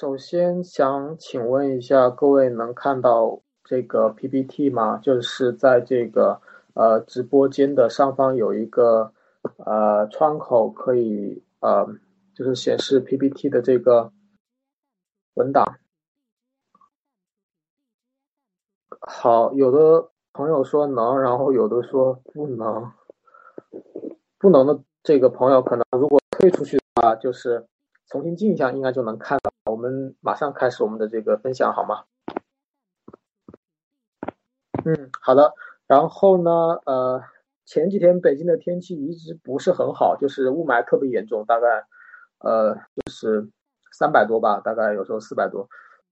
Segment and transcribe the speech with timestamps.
[0.00, 4.96] 首先想请问一下各位，能看到这个 PPT 吗？
[4.96, 6.40] 就是在这个
[6.72, 9.12] 呃直播间的上方有一个
[9.58, 11.86] 呃窗口，可以呃
[12.34, 14.10] 就是显示 PPT 的这个
[15.34, 15.66] 文档。
[19.00, 22.90] 好，有的朋友说能，然后有的说不能。
[24.38, 27.66] 不能的这个朋友，可能如果退出去的话，就是
[28.10, 29.52] 重新进一下，应该就能看到。
[29.70, 32.02] 我们马上开始我们的这个分享，好吗？
[34.84, 35.54] 嗯，好的。
[35.86, 36.50] 然后呢，
[36.86, 37.22] 呃，
[37.64, 41.84] 前几天北京的天气一直不是很好，就是雾霾特别严重，大概
[42.40, 43.48] 呃就是
[43.92, 45.68] 三百多吧，大概有时候四百多，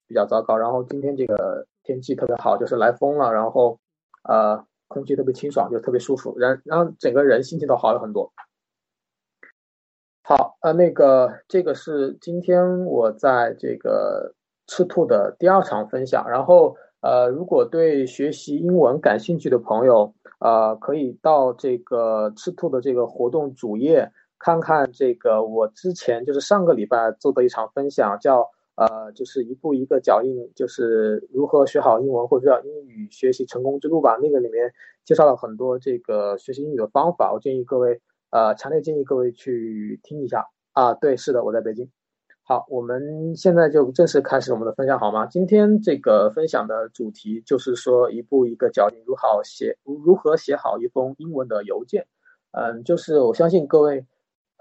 [0.07, 0.57] 比较糟糕。
[0.57, 3.81] 然后今天这个天气特别好，就是来风了，然后
[4.23, 8.33] 呃空气特别清爽，就特别舒服，然让整个人心情都好了很多。
[10.31, 14.35] 好，呃，那个，这个是今天我在这个
[14.67, 16.29] 赤兔的第二场分享。
[16.29, 24.07] 然后，呃，如果对学习英文感兴趣的朋友，呃，可以到这个赤兔的这个活动主页
[24.39, 34.19] 看看这个我之前就是上个礼拜做的一场分享，叫呃，就是一步一个脚印，就是如何学好英文或者叫英语学习成功之路吧。
[34.21, 34.71] 那个里面
[35.07, 37.99] 介绍了很多这个学习英语的方法，我建议各位。
[38.31, 40.93] 呃，强烈建议各位去听一下啊！
[40.93, 41.91] 对，是的，我在北京。
[42.43, 45.25] 好，我们现在就正式开始我们的分享，好吗？
[45.25, 52.07] 今天这个分享的主题就是说，一步一个脚印，如何写如何写好一封英文的邮件。
[52.53, 54.05] 嗯，就是我相信各位，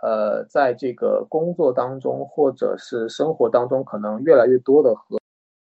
[0.01, 5.19] 呃，在这个工作当中或者是生活当中，可能越来越多的和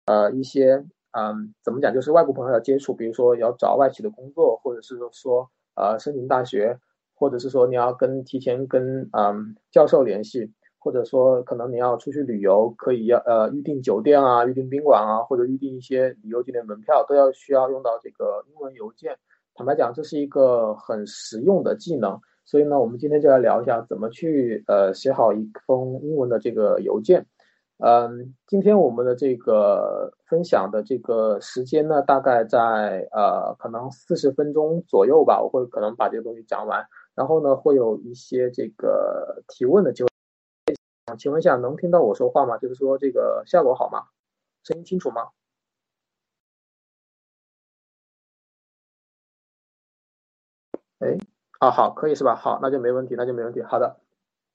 [0.05, 6.79] 呃一些嗯怎么讲，就是外国朋友的接触，比如说要找外企的工作，或者是说呃申请大学。
[7.21, 19.15] 或者是说你要跟提前跟嗯教授联系，或者说可能你要出去旅游，可以要呃预订酒店啊，预订宾馆啊，或者预订一些旅游景点门票，都要需要用到这个英文邮件。
[19.53, 22.19] 坦白讲，这是一个很实用的技能。
[22.43, 27.23] 所以呢，我们今天就来聊一下怎么去呃写好一封英文的这个邮件。
[27.83, 36.85] 嗯，今天我们的这个分享的这个时间呢，大概在呃可能四十分钟左右吧，我会可能把这个东西讲完。
[37.13, 40.09] 然后呢，会有一些这个提问的机会。
[41.17, 42.57] 请问一下，能听到我说话吗？
[42.57, 44.07] 就是说这个效果好吗？
[44.63, 45.29] 声音清楚吗？
[50.99, 51.17] 哎，
[51.59, 52.35] 啊好，可以是吧？
[52.35, 53.61] 好，那就没问题，那就没问题。
[53.61, 53.99] 好的，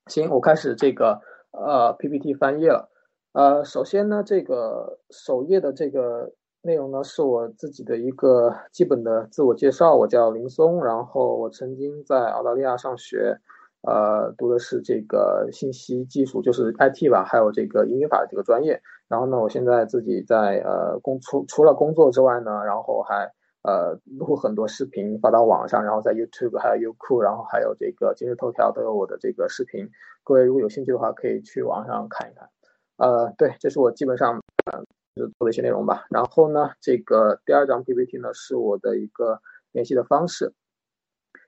[0.07, 2.91] 行，我开始这个呃 PPT 翻页了。
[3.33, 6.33] 呃，首先呢，这个首页的这个。
[6.67, 13.39] 内容呢是我自己的一个基本的自我介绍，我叫林松，然后我曾经在澳大利亚上学，
[13.83, 18.83] 呃，读的是这个信息技术，就是 IT 吧，还有这个英语法的这个专业。
[19.07, 23.31] 然后呢，我现在自己在呃工除除了工作之外呢，然后还
[23.63, 29.89] 呃录很多视频发到网上，然后在 YouTube 还有优酷，然后还有这个今日头条都有我的这个视频。
[30.25, 32.49] 各位如果有兴趣的话，可以去网上看一看。
[32.97, 34.41] 呃，对，这是我基本上。
[35.17, 36.05] 就做的一些内容吧。
[36.11, 39.41] 然后呢，这个第二张 PPT 呢是我的一个
[39.73, 40.53] 联系的方式，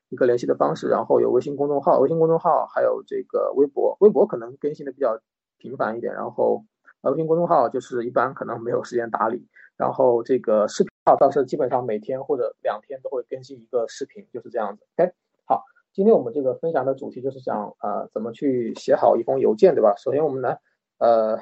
[0.09, 0.89] 一个联系的方式。
[0.89, 5.21] 然后有微信公众号，微信公众号还有这个微博，微博可能更新的比较
[5.59, 6.15] 频繁一点。
[6.15, 6.65] 然后
[7.03, 9.47] 微信公众号就是一般可能没有时间打理。
[9.77, 14.87] 然后这个视频号倒是基本上每天或者两天都会更新一个视频，就是这样子。
[14.97, 15.13] OK，
[15.45, 15.63] 好，
[15.93, 19.95] 今天我们这个分享的主题就是讲呃怎么去写好一封邮件，对吧？
[19.97, 20.59] 首先我们来
[20.99, 21.39] 呃。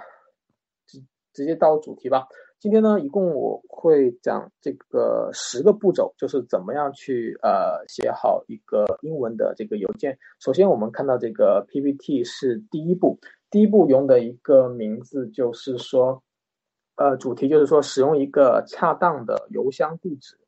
[1.37, 2.27] 直接到主题吧。
[2.59, 10.19] 今天呢，一共我会讲这个十个步骤，就是怎么样去呃写好一个英文的这个邮件。
[10.41, 13.19] 首先，我们看到这个 PPT 是第一步，
[13.51, 16.23] 第一步用的一个名字就是说，
[16.97, 20.39] 呃，主题就是说使用一个恰当的邮箱地址，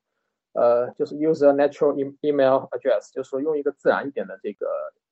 [0.55, 4.67] 呃，就是 use a natural email address，就是说用一个自然一点的这个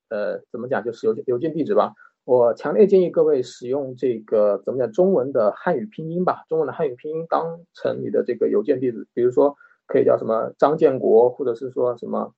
[0.08, 1.93] 呃怎么讲，就是邮邮件地址吧。
[2.26, 9.55] 我强烈建议各位使用这个怎么讲中文的汉语拼音吧，中文的汉语拼音当成你的这个邮件地址，比如说
[9.87, 12.32] 可以叫什么张建国，或者是说什么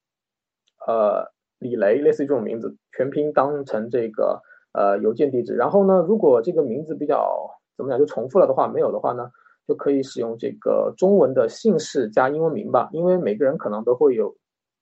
[0.86, 4.42] 呃李雷，类似于这种名字，全拼当成这个
[4.72, 5.54] 呃邮件地址。
[5.54, 9.30] 然后呢，如果这个名字比较怎么讲就重复了的话，没有的话呢，
[9.66, 14.36] 就可以使用这个中文的姓氏加英文名吧，因为每个人可能都会有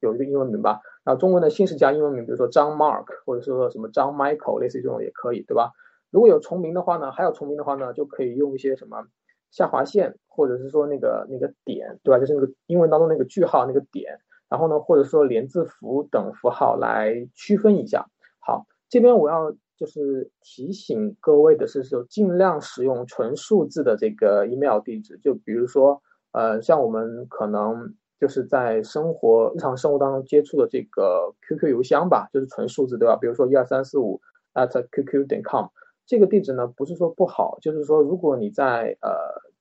[0.06, 0.80] 有一个英文名吧。
[1.04, 5.70] 然后中文的姓氏加英文名，比如说张 Mark，或者说什么张 Michael，类似于这种也可以，对吧？
[6.10, 9.04] 如果有重名的话呢，还有重名的话呢，就可以用一些什么
[9.50, 12.18] 下划线，或者是说那个那个点，对吧？
[12.18, 14.18] 就是那个英文当中那个句号那个点，
[14.48, 18.06] 然后呢，或者说连字符等符号来区分一下。
[18.38, 25.18] 好，这边我要就是提醒各位的是说，尽量使用纯数字的这个 email 地址。
[25.18, 26.00] 就比如说，
[26.32, 33.16] 呃，像我们可能就是在生活日常生活当中接触的这个 QQ 邮箱吧，就是纯数字，对吧？
[33.16, 34.20] 比如说一二三四五
[34.54, 35.66] at qq 点 com
[36.06, 39.10] 这个地址呢，不是说不好，就是说如果你在呃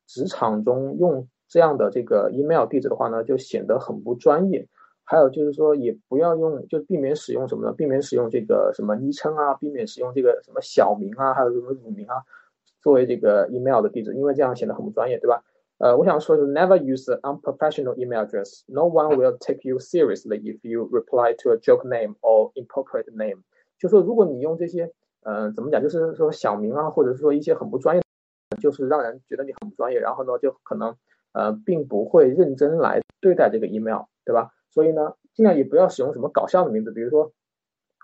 [0.05, 4.67] 职场中用这样的这个 email 地址的话呢，就显得很不专业。
[5.07, 7.71] 还有就是说，也不要用，就避免使用什么呢？
[7.71, 12.15] 避免使用这个什么昵称啊，避免使用这个什么小名啊，还有什么乳名啊，
[12.81, 15.43] 作为这个 email 的地址，因为这样显得很不专业，对吧？
[15.77, 18.63] 呃，我想说的是，never use unprofessional email address.
[18.67, 23.11] No one will take you seriously if you reply to a joke name or inappropriate
[23.13, 23.43] name.
[23.77, 24.91] 就说如果你用这些，
[25.23, 25.81] 嗯，怎么讲？
[25.81, 28.01] 就是说小名啊，或者是说一些很不专业，
[28.61, 30.95] 就是让人觉得你很不专业，然后呢，就可能
[31.33, 34.51] 呃，并不会认真来对待这个 email，对吧？
[34.69, 37.33] 所以呢，尽量也不要使用什么搞笑的名字，比如说，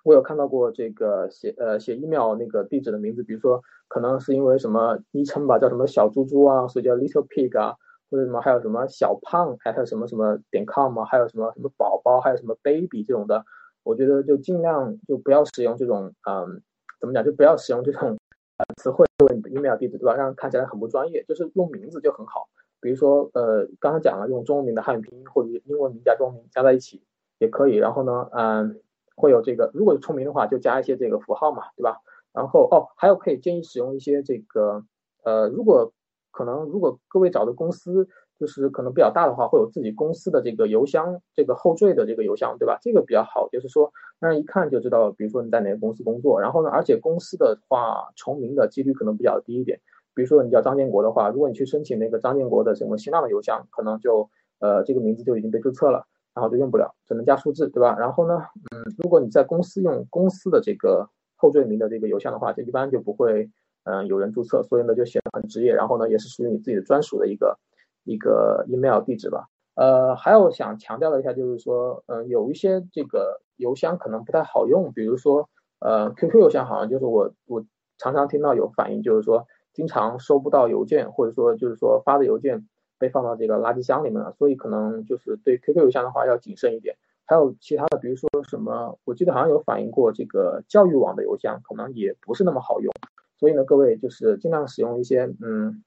[0.04, 7.76] 我有看到过这个写呃写 email 那个地址的名字，比如说可能是因为什么昵称吧，叫什么小猪猪啊，所以叫 little pig 啊，
[8.10, 13.44] 或者什么还有什么小胖，还有什么什么点 com 啊，还有什么什么宝宝，还有什么 baby 这种的，
[13.84, 16.62] 我觉得就尽量就不要使用这种嗯，
[17.00, 18.18] 怎么讲，就不要使用这种
[18.58, 20.16] 呃词汇作为你的 email 地址，对吧？
[20.16, 22.48] 让人看起来很不专业，就是用名字就很好。
[22.80, 27.04] 比如说，呃，刚刚讲了用中文名的汉语拼音或者英文名加中文名加在一起
[27.38, 27.76] 也可以。
[27.76, 28.82] 然后呢，嗯，
[29.16, 31.98] 会有这个，如果是重名的话，就加一些这个符号嘛，对吧？
[32.34, 34.84] 然后哦，还有可以建议使用一些这个，
[35.24, 35.92] 呃，如果
[36.32, 38.08] 可能，如果各位找的公司
[38.40, 42.80] 就是可能比较大的话，会有自己公司的这个邮箱，这个后缀的这个邮箱，对吧？
[42.82, 46.40] 这个比较好，就是说让人一看就知道，比如说你在哪个公司工作。
[46.40, 49.80] 然后呢，而且公司的话重名的几率可能比较低一点。
[50.14, 54.30] 比如说你叫张建国的话，如果你去申请那个张建国的什么新浪的邮箱，可能就
[54.60, 57.98] 呃这个名字就已经被注册了，然后就用不了，只能加数字，对吧？
[57.98, 58.42] 然后呢，
[58.72, 63.50] 嗯，如果你在公司用公司的这个后缀名的这个邮箱的话，就一般就不会
[63.84, 67.58] 嗯有人注册，所以呢就显得很职业，然后呢也是属于你自己的专属的一个
[68.04, 69.48] 一个 email 地址吧。
[69.76, 75.50] 呃，还有想强调的一下就是说，嗯，有一些这个邮箱可能不太好用，比如说
[75.80, 77.66] 呃 QQ 邮箱好像就是我我
[77.98, 79.46] 常常听到有反映，就是说。
[79.74, 82.68] 经常收不到邮件，或者说就是说发的邮件
[83.02, 86.96] 被放到这个垃圾箱里面了，所以可能就是对 QQ 邮箱的话要谨慎一点。
[87.26, 92.94] 还有其他的，比如说什么，我记得好像有反映过这个教育网的邮箱，可能也不是那么好用。
[93.40, 95.84] 所以呢，各位就是尽量使用一些，嗯，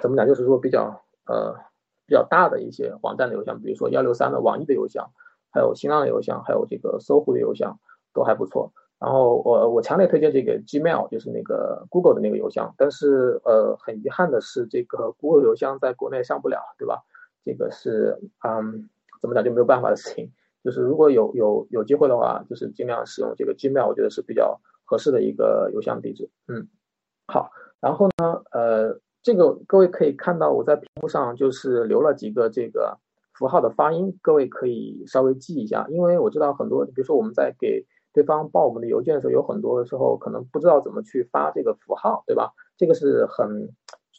[0.00, 1.54] 怎么讲，就是说比较呃
[2.06, 5.10] 比较大的一些网站的邮箱，比如说幺六三的网易的邮箱，
[5.50, 7.78] 还有新浪的邮箱，还有这个搜狐的邮箱
[8.14, 8.72] 都还不错。
[8.98, 12.74] 然后我我强烈推荐这个 Gmail，就是那个 Google 的那个邮箱。
[12.76, 17.04] 但是呃，很遗憾的是，这个 Google 邮箱在国内上不了，对吧？
[17.44, 18.88] 这个是嗯，
[19.20, 20.32] 怎么讲就没有办法的事情。
[20.64, 26.28] 就是如果有有有机会的话，就是尽量使用这个 Gmail，我觉得是比较合适的一个邮箱地址。
[26.48, 26.66] 嗯，
[27.26, 27.52] 好。
[27.80, 32.98] 然后呢，呃，这个各位可以看到我在屏幕上就是留了几个这个
[33.32, 42.52] 符号的发音，各位可以稍微记一下，因为我知道很多，比如说我们在给对方报我们的邮件的时候，有很多的时候可能不知道怎么去发这个符号，对吧？
[42.76, 43.70] 这个是很，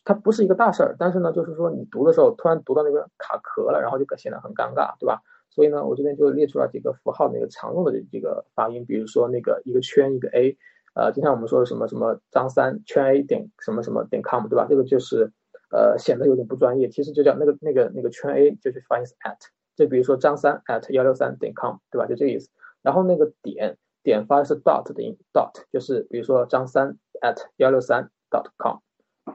[0.06, 5.21] 它不是一个大事儿，但是呢，就是说你读的时候突然读到那个卡壳了，然后就显得很尴尬，对吧？
[5.50, 10.56] 所以呢，我这边就列出了几个符号那个常用的这个发音，比如说那个一个圈一个 a，
[10.94, 14.68] 呃，就像我们说的什么什么张三圈 a 点什么什么点 com，对吧？
[14.69, 15.31] 这个就是
[15.71, 19.38] 呃显得有点不专业，其实就叫那个那个那个圈 a 就是发音是 at，
[19.75, 22.05] 就比如说张三 at 幺六三点 com，对吧？
[22.05, 22.50] 就这个意思。
[22.81, 28.77] 然后那个点点发的是 dot 的音，dot 就是比如说张三 at 幺六三 dot com，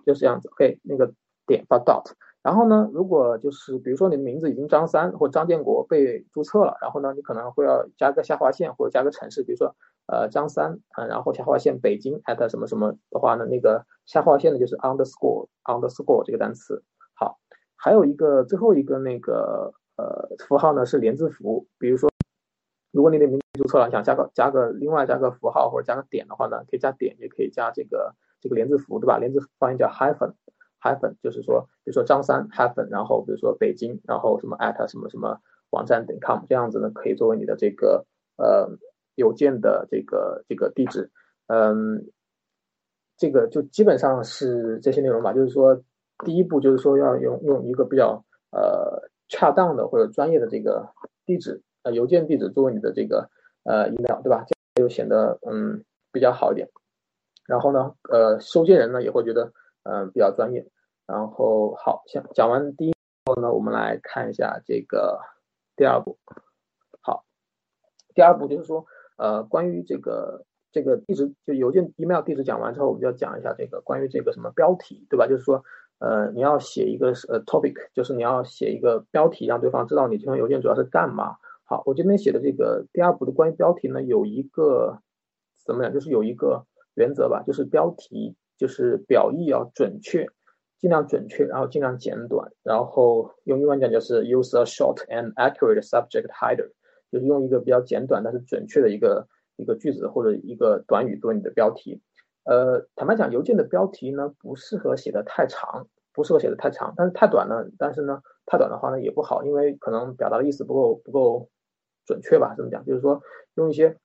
[0.07, 0.49] 就是这样子。
[0.49, 1.13] OK，那个
[1.47, 2.13] 点发 dot。
[2.43, 9.75] 然后呢，如果就是比如说你的名字已经张三或张建国被注册了，然后呢，你可能会要加个下划线或者加个城市，比如说
[10.07, 16.83] 呃张三啊，然后下划线北京 at 什么什么的话呢，那个下划线的就是 underscore underscore 这个单词。
[17.15, 17.39] 好，
[17.77, 22.11] 还有一个最后一个那个呃符号呢是连字符，比如说。
[22.95, 29.19] 如果你的名字注册了，想加个加个另外加个符号或者加个点的话呢，可以加点，也可以加这个这个连字符，对吧？
[29.19, 38.71] 连字符发音叫 hyphen，hyphen 就是说，比如说张三 hyphen，然后比如说北京，然后什么 at 什么什么网站点 com，这样子呢，可以作为你的这个呃
[39.17, 41.11] 邮件的这个这个地址。
[41.49, 42.07] 嗯，
[43.17, 45.33] 这个就基本上是这些内容吧。
[45.33, 45.83] 就是说，
[46.25, 50.89] 第一步就是说要用用一个比较呃恰当的或者专业的这个
[51.27, 51.61] 地址。
[51.85, 53.31] 呃，邮件地址作为你的这个
[53.63, 54.45] 呃 email，对吧？
[54.47, 56.69] 这样就显得嗯比较好一点。
[57.47, 60.67] 然后呢，呃，收件人呢也会觉得嗯比较专业。
[61.07, 65.21] 然后好，讲讲完第一步呢，我们来看一下这个
[65.77, 66.19] 第二步。
[67.03, 67.27] 好，
[68.15, 68.87] 第二步就是说
[69.19, 75.27] 呃关于这个这个地址就邮件 email 地址讲完之后，我们就要讲一下这个关于这个什么标题，对吧？
[75.27, 75.63] 就是说，
[75.99, 81.37] 呃，你要写一个呃 topic，就是你要写一个标题，让对方知道你这封邮件主要是干嘛。
[81.67, 84.99] 好，我这边写的这个第二步的关于标题呢，有一个
[85.65, 85.95] 怎么讲？
[85.95, 90.29] 就是有一个原则吧，就是标题就是表意要准确，
[90.79, 96.71] 尽量准确，然后尽量简短，然后用英文讲就是 use a short and accurate subject header，
[97.11, 102.03] 就是用一个比较简短但是准确的一个一个句子或者一个短语作为你的标题。
[102.45, 111.49] 呃，坦白讲，邮件的标题呢不适合写的太长，不适合写的太长，但是太短呢，但是呢太短的话呢也不好，因为可能表达的意思不够不够。
[112.07, 113.23] 准确吧，这么讲，就是说
[113.55, 113.97] 用一些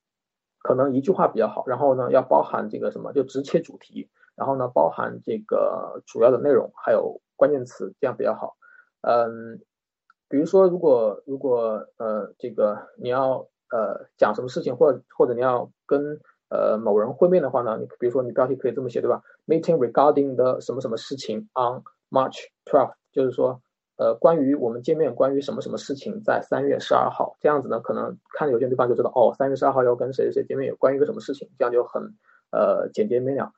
[0.61, 8.55] 可能一句话比较好，然后呢要包含这个什么，就直切主题，然后呢包含这个主要的内容，还有关键词，这样比较好。
[9.01, 9.61] 嗯，
[10.27, 23.61] 比如说如果如果呃这个你要呃讲什么事情，或或者你要跟呃某人会面的话呢，你比如说你标题可以这么写，对吧？Meeting regarding the 什么什么事情 on March twelfth，就是说。
[23.99, 27.81] 呃，关于我们见面，关于什么什么事情，在三月十二号这样子呢？
[27.81, 32.01] 可能看邮件对方就知道，哦，三月十二号要跟谁谁谁见面，有关于一个什么事情，这样就很
[32.51, 33.51] 呃简洁明了。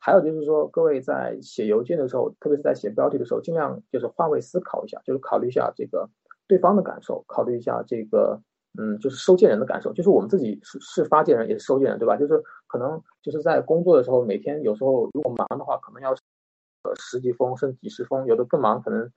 [0.00, 6.10] 还有就是说，各位在写邮件的时候，特别是在写标题的时候，尽量就是换位思考一下，就是考虑一下这个
[6.48, 8.42] 对方的感受，考虑一下这个
[8.76, 12.16] 嗯，就是收件人的感受，就是我们自己是是发件人也是收件人，对吧？
[12.16, 16.10] 就是可能就是在工作的时候，每天有时候如果忙的话，可能要
[16.82, 19.08] 呃十几封甚至几十封，有的更忙，可能。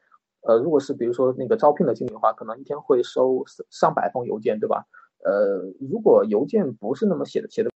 [0.41, 4.85] 呃，如果是比如说那个招聘的经理的话，可能一天会收上百封邮件，对吧？
[5.25, 7.69] 呃，如果邮件不是那么写的，写的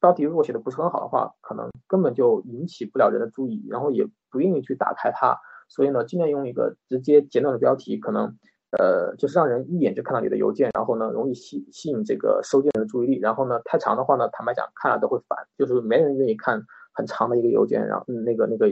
[0.00, 5.38] 标题如果写的不是很好的话，可能根本就引起不了人的注意，然后也不愿意去打开它。
[5.68, 8.36] 所以呢，尽量用一个直接简短的标题，可能
[8.72, 13.18] 呃就是让人一眼就看到你的邮件，然后呢容易吸吸引这个收件人的注意力。
[13.20, 16.62] 然后呢，太长的话呢，坦白讲看了都会烦，就是没人愿意看
[16.92, 18.68] 很长的一个邮件，然后那个那个，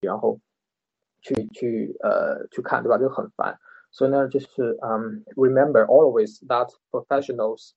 [0.00, 0.38] 然后。
[1.21, 2.97] 去去呃去看对吧？
[2.97, 3.57] 就很烦。
[3.91, 7.71] 所以呢，就是嗯，remember always that professionals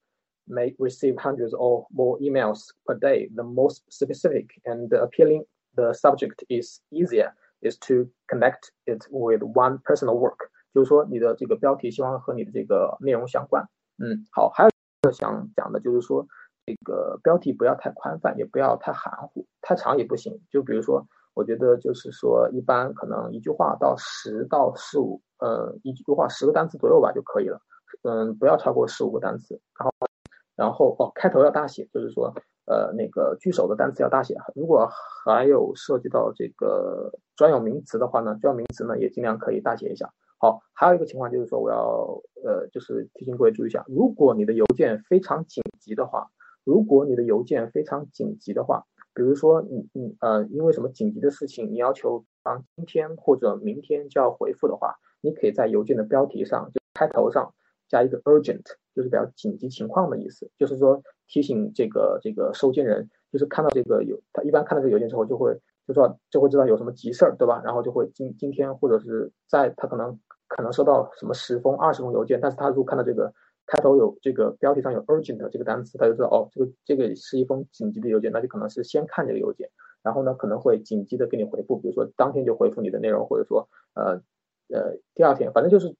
[0.46, 3.32] may receive hundreds or more emails per day.
[3.34, 5.46] The most specific and appealing
[5.76, 10.50] the subject is easier is to connect it with one personal work。
[10.74, 13.64] 就是说，你的这个标题希望和你的这个内容相关。
[13.98, 16.26] 嗯，好，还有一个想讲的就是说，
[16.66, 20.40] 这个标题不要太宽泛，也不要太含糊，太长也不行。
[20.50, 21.06] 就比如说。
[21.35, 27.59] 我觉得就是说，一般可能一句话到十到十五，呃，一句话十个单词左右吧就可以了，
[28.03, 29.59] 嗯，不要超过十五个单词。
[29.79, 30.07] 然后，
[30.55, 32.31] 然后哦，开头要大写，就是说，
[32.65, 34.35] 呃，那个句首的单词要大写。
[34.53, 34.87] 如果
[35.25, 40.13] 还有涉及到这个专有名词的话呢，专有名词呢也尽量可以大写一下。
[40.37, 46.29] 好，还有一个情况就是说，我要呃，就是提醒各位注意一下，如果你的邮件非常紧急的话，
[46.63, 48.85] 如果你的邮件非常紧急的话。
[49.13, 57.53] 比如说你你呃，因为什么紧急的事情，你要求当今天或者明天就要回复的话，你可以在邮件的标题上就开头上
[57.87, 58.63] 加一个 urgent，
[58.95, 67.61] 就是比较紧急情况的意思，就是说提醒这个这个收件人，就是看到这个邮，他一般看到这个邮件之后就会就说就会知道有什么急事儿，对吧？
[67.63, 73.33] 然后就会今今天或者是在他可能可能收到什么十封二十封邮件，但是他如果看到这个。
[73.65, 79.69] 开头有这个标题上有 urgent 这个单词，他就知道哦，这个这个是一封紧急的邮件，那就可能是先看这个邮件，
[80.01, 84.21] 然后呢可能会紧急的给你回复，比如说当天就回复你的内容，或者说呃
[84.69, 85.95] 呃第二天，反正就是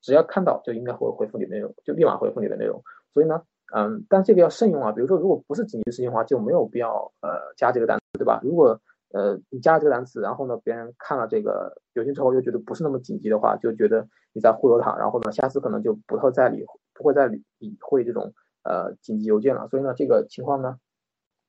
[0.00, 2.82] 只要看到就应该会回复你的内容，就立马回复你的内容。
[3.12, 3.42] 所以呢，
[3.74, 8.40] 嗯，但这个要慎用啊，比如说如果不是紧急的事情的话，就没有必要呃加这个单词，对吧？
[8.42, 8.80] 如果
[9.12, 16.64] 呃，你加了这个单词，然后呢，别人看了这个邮件之后又觉得不是那么紧急的话，就觉得你在忽悠他，然后呢，下次可能就不会再理
[16.94, 17.44] 不会再理
[17.80, 18.32] 会这种
[18.64, 19.68] 呃紧急邮件了。
[19.68, 20.78] 所以呢，这个情况呢，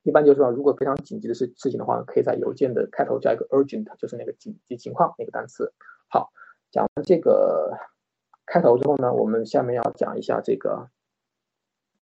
[0.02, 5.72] 一般就是说，如果非常紧急的事事情的话，可以在邮件的开头加一个 urgent，就是那个紧急情况那个单词。
[6.08, 6.30] 好，
[6.70, 7.72] 讲完这个
[8.44, 10.90] 开头之后呢，我们下面要讲一下这个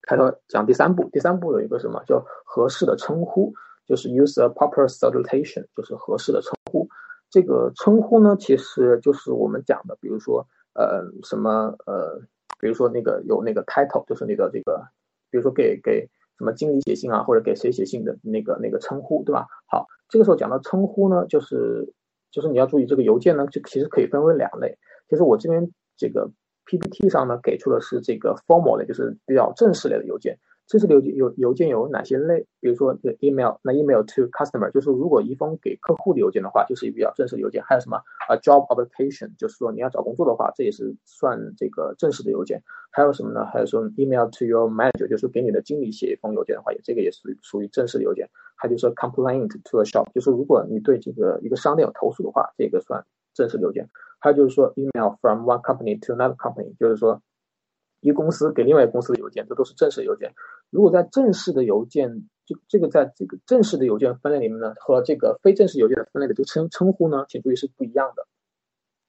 [0.03, 3.55] 开头讲第三步，第三步有一个什么叫合适的称呼。
[3.93, 6.89] 就是 use a proper salutation，就是合适的称呼。
[7.29, 12.19] 这个称呼呢，其实就是我们讲的，比如说，呃，什么，呃，
[12.59, 14.83] 比如说那个有那个 title，就是那个这个，
[15.31, 16.09] 比如说给给
[16.39, 19.47] 什么经理写信啊，或者给谁写信的那个那个称呼，对吧？
[19.67, 21.93] 好，这个时候讲到称呼呢，就是
[22.31, 24.79] 就是你要注意，这个邮件呢，就其实可以分为两类。
[25.07, 26.31] 就是我这边这个
[26.65, 30.39] PPT 上呢，给出的是这个 formal 类，就是比较正式类的邮件。
[30.67, 32.47] 正式的邮件有邮件有哪些类？
[32.61, 37.63] 比如说 email，那 email to customer 就是如果一封给客户的邮件的话，就是一个比较正式的邮件。
[37.65, 42.63] 还有什么啊 job application，就是说你要找工作的话，这也是算这个正式的邮件。
[42.91, 43.45] 还有什么呢？
[43.45, 48.29] 还有说 email to your manager，就是给你的经理写一封邮件的话，也这个也属于属于正式的邮件。
[48.57, 53.05] 还有就是说 complaint to a shop，就是如果你对这个一个商店有投诉的话，这个算
[53.35, 53.89] 正式邮件。
[54.21, 57.21] 还有就是说 email from one company to another company，就是说。
[58.03, 60.33] 一个公司给另外一个公司的邮件，这都是正式邮件。
[60.71, 68.27] 如果在正式的邮件，就这个在这个正式的邮件分类里面呢，和这个非正式邮件的分类的这个称称呼呢，请注意是不一样的。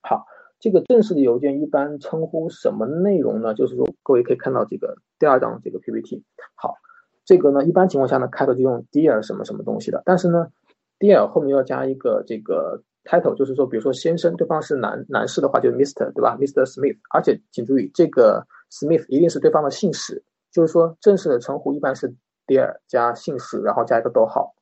[0.01, 0.25] 好，
[0.59, 3.55] 这个正式的邮件一般称呼什么内容呢？
[3.55, 6.23] 就是说，各位可以看到这个第二张这个 PPT。
[6.53, 6.75] 好，
[7.25, 10.03] 这个呢，一般情况下呢，开头就用 Dear 什么什么东西的。
[10.05, 10.49] 但是呢
[10.99, 16.65] ，Dear 后面要加一个这个 title，就是说，比如说先生，对方是男男士的话，就是 Mr，对吧？Mr.
[16.65, 16.97] Smith。
[17.11, 18.45] 而且请注意这个。
[18.73, 22.15] Smith 一定是对方的姓氏，就是说正式的称呼一般是
[22.47, 24.55] Dear 加姓氏，然后加一个逗号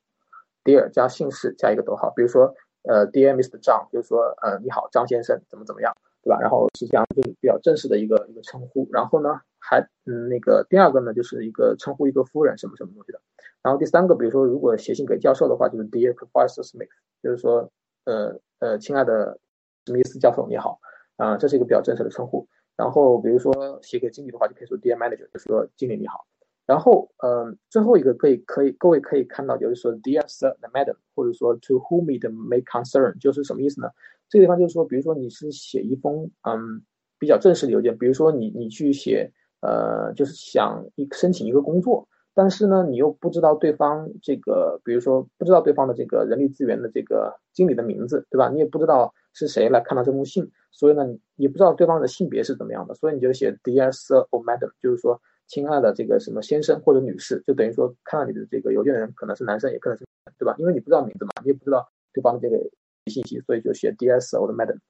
[0.64, 2.12] ，Dear 加姓氏加一个逗号。
[2.14, 3.58] 比如说，呃，Dear Mr.
[3.62, 6.38] Zhang，就是说，呃，你好，张先生，怎么怎么样，对吧？
[6.42, 8.86] 然后实际上就是比较正式的一个一个称呼。
[8.92, 13.20] 然后呢，还嗯，那个第二个呢，就是一个称呼一个夫人什么什么东西的。
[13.62, 16.90] 然后第三个，比如说如果写信给教授的话，就是 Dear Professor Smith，
[17.22, 17.70] 就是说，
[18.04, 19.38] 呃呃，亲爱的
[19.86, 20.80] 史密斯教授，你好，
[21.16, 22.46] 啊，这是一个比较正式的称呼。
[22.76, 26.26] 然后，比如说写给经理的话，就可以说 Dear Manager，就是说经理你好。
[26.64, 33.90] 然后，嗯，最后一个可以可以各位可以看到，就是说 Dear Sir、Madam，或者说 To whom it may concern，就是什么意思呢？
[34.28, 36.82] 这个地方就是说，比如说你是写一封嗯
[37.18, 39.30] 比较正式的邮件，比如说你你去写
[39.60, 48.48] 呃就是想一申请一个工作，但是呢你又不知道对方这个，比如说不知道对方的这个人力资源的这个经理的名字，对吧？
[48.48, 49.14] 你也不知道。
[49.34, 50.50] 是谁来看到这封信？
[50.70, 60.04] 所以呢，你不知道对方的性别是怎么样的，所以你就写 Dear Sir or Madam，就是说，亲爱的这个什么先生或者女士，就等于说看到你的这个邮件的人可能是男生，也可能是
[60.38, 60.54] 对吧？
[60.58, 62.58] 因为你不知道名字嘛，你也不知道对方的这个
[63.06, 64.80] 信息，所以就写 Dear Sir or Madam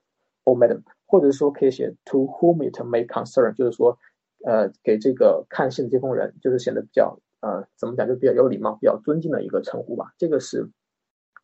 [0.42, 3.96] or Madam，或者说可以写 To whom it may concern，就是说，
[4.44, 10.14] 呃，给这个看信的这封人，就是显得比较呃，怎么讲，就比较有礼貌、比较尊敬的一个称呼吧。
[10.16, 10.66] 这个是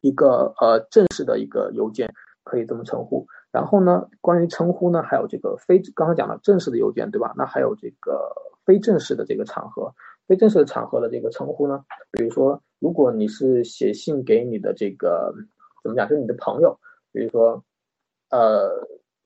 [0.01, 2.11] 一个呃正式的一个邮件。
[2.45, 7.35] 可以这么称呼，然后呢，关于称呼呢，还有这个非刚才讲的正式的邮件，对吧？
[7.37, 8.33] 那还有这个
[8.65, 9.95] 非正式的这个场合，
[10.27, 11.85] 非正式的场合的这个称呼呢？
[12.11, 15.31] 比如说，如果你是写信给你的这个
[15.83, 16.75] 怎么讲，就是你的朋友，
[17.13, 17.63] 比如说，
[18.31, 18.71] 呃，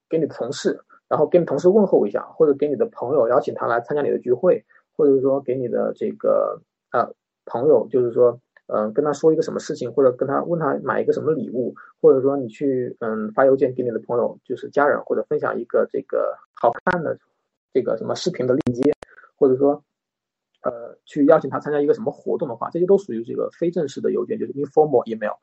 [0.08, 4.64] 给你同事，然后给你同事问候一下，或者给你的朋友邀请他来参加你的聚会，
[4.96, 6.60] 或者说给你的这个
[6.92, 7.12] 呃
[7.44, 8.38] 朋友，就是说。
[8.68, 17.18] 嗯，跟他说一个什么事情，或者跟他问他买一个什么礼物，或者说你去嗯发邮件给你的朋友，就是家人，或者分享一个这个好看的
[17.74, 18.90] 这个什么视频的链接，
[19.36, 19.82] 或者说
[20.62, 25.34] 呃去邀请他参加一个什么活动的话，这些都属于这个非正式的邮件，就是 informal email。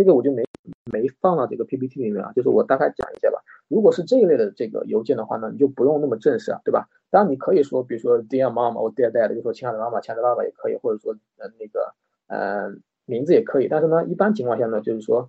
[0.00, 0.42] 这个我就没
[0.90, 3.38] 没放到这个 PPT 里面啊，就是我大概讲一下吧。
[3.68, 6.88] 如果是这一类的这个邮件的话呢，你就不用那么正式啊，对吧？
[7.10, 11.94] 当然你可以说，比如说 Dear Mom 或 Dear Dad，就说亲爱的妈妈、亲爱的爸爸也可以，或者说呃那个。
[12.32, 12.72] 呃，
[13.06, 15.28] 名字也可以，但是呢，一般情况下呢，就是说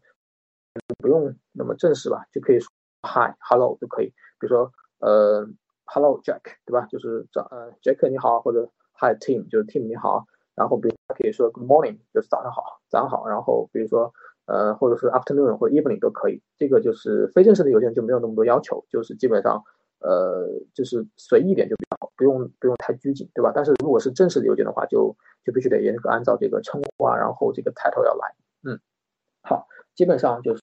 [0.99, 2.69] 不用那么正式吧，就可以说
[3.01, 4.13] Hi，Hello 就可以。
[4.39, 5.47] 比如说，呃
[5.85, 6.85] ，Hello Jack，对吧？
[6.91, 10.27] 就是早呃，Jack 你好，或者 Hi Tim，就是 Tim 你好。
[10.53, 13.27] 然后比如可以说 Good morning，就是早上好，早上好。
[13.27, 14.13] 然后比如说
[14.45, 16.41] 呃，或者是 Afternoon 或者 Evening 都可以。
[16.57, 19.63] 这个就是非正式的邮件就没有那么多要求，就是基本上
[19.99, 23.51] 呃，就是随意点就比较好，不用不用太拘谨，对吧？
[23.53, 28.79] 但是如果是正式的邮件的话，就就必须得严格按照这个称呼啊，然后这个 title 要来，嗯，
[29.43, 30.61] 好，基本上就是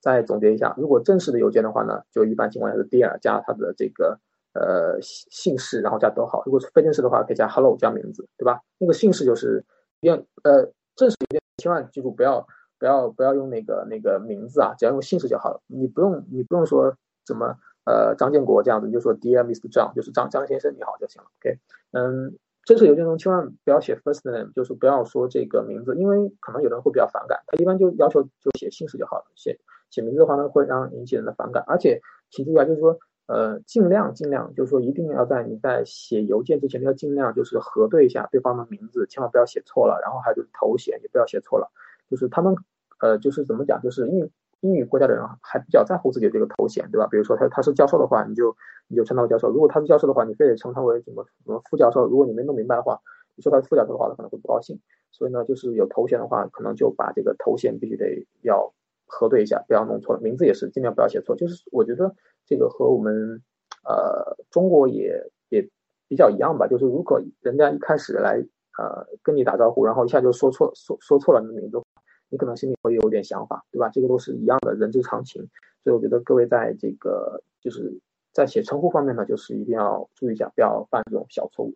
[0.00, 4.20] 再总结一下，如果正式的邮件的话呢，就一般情况下是 dear 加它的这个
[4.52, 8.60] 呃姓氏，然后加逗号；如果是非正式的话，可以加 hello 加名字，对吧？
[8.78, 9.64] 那个姓氏就是
[10.00, 12.46] 要呃正式邮件千万记住不要
[12.78, 15.60] 不要不要用那个那个名字啊，只要用姓氏就好了。
[15.66, 19.70] 你不用你不用说怎么呃张建国这样子，你就说 dear Mr.
[19.72, 21.28] Zhang，就是张张先生你好就行了。
[21.40, 21.58] OK，
[21.92, 22.38] 嗯。
[22.64, 27.40] 正式邮件中千万不要写 first name，就是不要说这个名字，因为可能有人会比较反感。
[27.46, 31.64] 他一般就要求就写姓氏就好了，写写名字的话呢会让引起人的反感。
[31.66, 31.98] 而且
[32.30, 39.98] 请注意啊，就是说呃尽量尽量就是说一定要在你在写邮件之前要尽量就是核对一下对方的名字，千万不要写错了。
[40.02, 41.72] 然后还有就是头衔也不要写错了，
[42.10, 42.54] 就是他们
[43.00, 44.30] 呃就是怎么讲，就是英。
[44.60, 47.06] 英语国家的人还比较在乎自己的这个头衔，对吧？
[47.06, 48.56] 比如说他他是教授的话，你就
[48.88, 52.08] 你就称他为教授；如果他是教授的话，你非得称他为什么什么副教授。
[52.08, 53.00] 如果你没弄明白的话，
[53.36, 54.80] 你说他是副教授的话，他可能会不高兴。
[55.12, 58.74] 所以呢，就是有头衔的话，可能就把这个头衔必须得要
[59.06, 60.20] 核对一下，不要弄错了。
[60.20, 61.36] 名字也是尽量不要写错。
[61.36, 63.40] 就是我觉得这个和我们
[63.84, 65.70] 呃中国也也
[66.08, 66.66] 比较一样吧。
[66.66, 68.44] 就是如果人家一开始来
[68.78, 71.82] 呃跟你打招呼，然后一下就说错说说错了你的名字，
[72.30, 73.90] 你可能心里会有点想法，对吧？
[73.90, 75.42] 这个都是一样的人之常情，
[75.84, 78.00] 所以我觉得各位在这个就是
[78.32, 81.74] 在写称呼方面呢，就是一定要注意一下，不要犯这种小错误。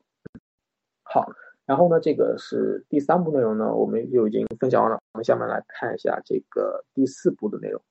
[1.02, 1.30] 好，
[1.66, 7.82] 然后呢，这个是第三步内容呢，我们就已经分享完了，我们下面来看一下这个第四步的内容。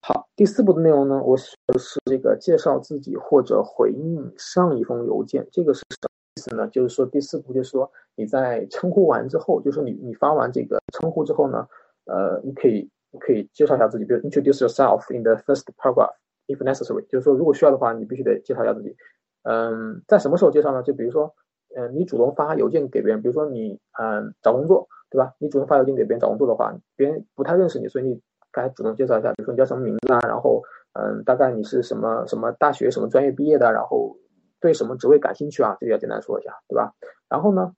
[0.00, 5.48] 好，第四步的内容呢，我说的是这个介绍自己或者回应上一封邮件。
[5.50, 6.68] 这个是什意思呢？
[6.68, 11.66] 就是说第四步就是说你在称呼完之后，就是你你发完这个称呼之后呢，
[12.04, 16.12] 呃，你可以你可以介绍一下自己，比如 introduce yourself in the first paragraph
[16.46, 17.06] if necessary。
[17.08, 18.94] 就是说如果需要的话，你必须得介绍一下自己。
[19.42, 20.82] 嗯，在什么时候介绍呢？
[20.82, 21.34] 就比如说，
[21.74, 25.34] 嗯，你主动发邮件给别人，比如说你嗯找工作，对吧？
[25.38, 28.20] 你主动发邮件给别人找工作的话，别人不太认识你，所以你。
[28.52, 30.62] 该主动介绍一下，比如说你叫什么名字啊，然后
[30.94, 34.16] 嗯，大概你是什么什么大学什么专业毕业的，然后
[34.60, 36.92] 对什么职位感兴趣啊，这个要简单说一下，对吧？
[37.28, 37.72] 然后呢，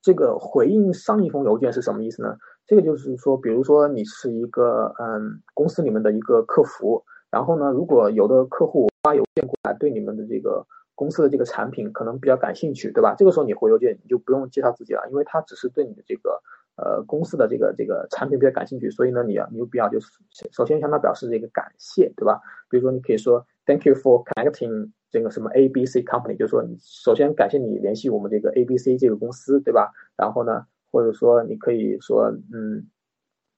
[0.00, 2.36] 这个回应上一封邮件是什么意思呢？
[2.66, 13.14] 这个就是说，比如说你是一个嗯公司里面的一个客服，然后呢，如果有的客户发邮件过来，对你们的这个公司的这个产品可能比较感兴趣，对吧？
[13.16, 16.40] 这个时候你回邮件你就不用介绍自己了，因为他只是对你的这个。
[16.80, 20.06] 呃，公司的这个这个产品比较感兴趣，所以呢，你要你有必要就是
[20.52, 22.40] 首先向他表示这个感谢，对吧？
[22.70, 29.92] 比如说你可以说 Thank you for connecting 这个什么 A B C company，就是说首先感谢你联系我们这个 A B C 这个公司，对吧？
[30.16, 32.86] 然后呢，或者说你可以说嗯，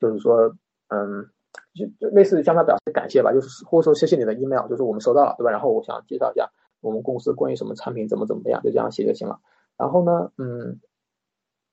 [0.00, 0.56] 就是说
[0.88, 1.28] 嗯，
[1.74, 5.50] 就就类似向他表示感谢吧，就是或者说谢谢你的 email，就是我们收到了，对吧？
[5.50, 9.40] 然后我想介绍一下我们公司关于什么产品怎么怎么样，就这样写就行了。
[9.76, 10.80] 然后呢，嗯，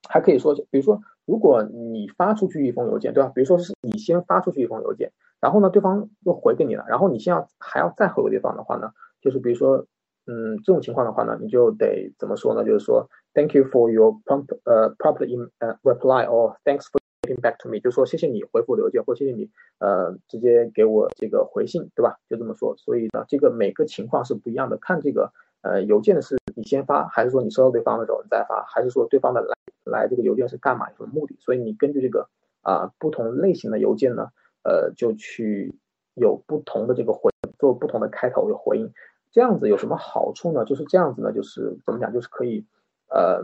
[0.07, 1.01] 还可以说，比如说。
[1.27, 3.29] 如果你发出去一封邮件，对吧？
[3.35, 5.11] 比如说是你先发出去一封邮件，
[5.41, 9.85] 然后呢，对方又回给你了，然后你先要还要再回给对方的话呢，就是比如说，
[10.25, 12.63] 嗯，这种情况的话呢，你就得怎么说呢？
[12.63, 17.69] 就是说，Thank you for your prompt 呃 prompt in 呃 reply or thanks for getting back to
[17.69, 19.49] me，就说谢谢你回复的邮件，或谢谢你
[19.79, 22.17] 呃直接给我这个回信，对吧？
[22.29, 22.75] 就这么说。
[22.77, 29.53] 所以呢，这个每个情况是不一样的，看这个呃邮件的是你先发，还是说你收到对方的时候你再发，还是说对方的来。
[29.89, 30.89] 来这个邮件是干嘛？
[30.89, 31.37] 有什么目的？
[31.39, 32.27] 所以你根据这个
[32.61, 34.27] 啊不同类型的邮件呢，
[34.63, 35.73] 呃，就去
[36.13, 38.91] 有不同的这个回做不同的开头有回应，
[39.31, 40.65] 这样子有什么好处呢？
[40.65, 42.65] 就是这样子呢，就是怎么讲，就是可以
[43.09, 43.41] 呃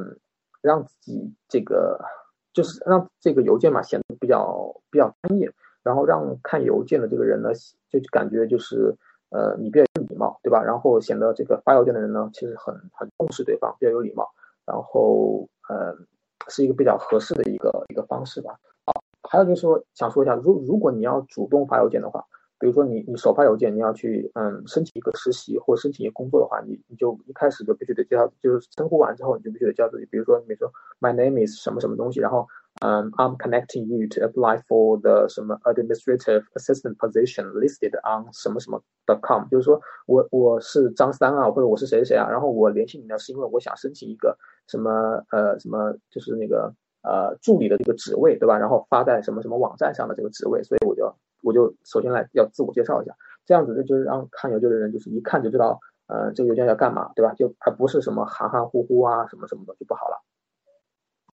[0.61, 1.99] 让自己这个
[2.53, 5.51] 就是让这个邮件嘛显得比较比较专业，
[5.83, 7.49] 然后让看邮件的这个人呢
[7.89, 8.95] 就感觉就是
[9.29, 10.63] 呃你比较有礼貌，对吧？
[10.63, 14.29] 然后显得这个发邮件的人呢其实很很重视对方，比较有礼貌，
[14.65, 15.97] 然后呃。
[16.49, 18.59] 是一个比较合适的一个一个方式吧。
[18.85, 22.25] 好，还有就是说，想说一下，如如果你要主动发邮件的话，
[22.59, 30.05] 比如说你你首发邮件，你要去嗯申请一个实习或申请一个工作的话，你你就一开始就必须得介绍，就是称呼完之后，你就必须得介绍自己。
[30.05, 32.47] 比如说，你说 My name is 什么什么东西，然后
[32.81, 38.81] 嗯 I'm connecting you to apply for the 什么 administrative assistant position listed on 什么什么
[39.21, 44.37] com，就是说我我是张三啊，或者我是谁谁啊，然后我联系你呢，是因为我想申请一个。
[44.65, 48.57] 什么呃什么就是那个呃助理的这个职位对吧？
[48.57, 51.13] 然后发在什么什么网站上的这个职位，所以我就
[51.43, 57.33] 我就首先来要自我介绍一下，这样子呢就是让看邮件的人就是一看就知道呃这个邮件要干嘛对吧？
[57.33, 60.23] 就而不是什么含含糊糊啊什么什么的就不好了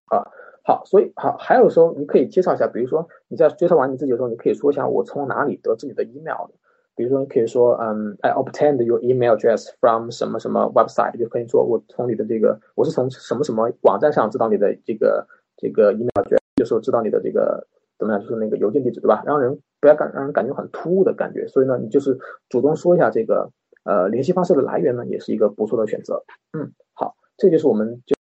[0.06, 0.28] 啊
[0.66, 6.54] 好，所以好还有时候你可以介绍一下，比如说你在介绍完你自己的时候，你可以说一下我从哪里得知你的 email 的。
[6.96, 17.66] 比如说，你可以说，嗯，I obtained your email address from 什么什么 website，就可以说我从你的这个，我是从什么什么网站上知道你的这个这个 email address，就是知道你的这个
[18.00, 19.22] 怎么样，就是那个邮件地址，对吧？
[19.26, 23.52] 让人不要感让人感觉很突兀的感觉，所以呢，你就是主动说一下这个
[23.84, 26.24] 呃联系方式的来源呢，也是一个不错的选择。
[26.58, 28.16] 嗯，好，这就是我们就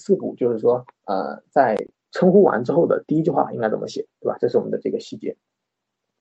[0.00, 1.76] 四步，就是说，呃，在
[2.10, 4.36] 称呼完之后的第一句话应该怎么写，对吧？
[4.40, 5.36] 这是我们的这个细节。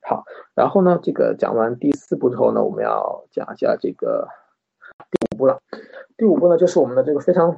[0.03, 0.23] 好，
[0.55, 4.27] 然后呢，这个讲完第四步之后呢，我们要讲一下这个
[5.09, 5.59] 第五步了。
[6.17, 7.51] 第五步呢，就是我们的这个非常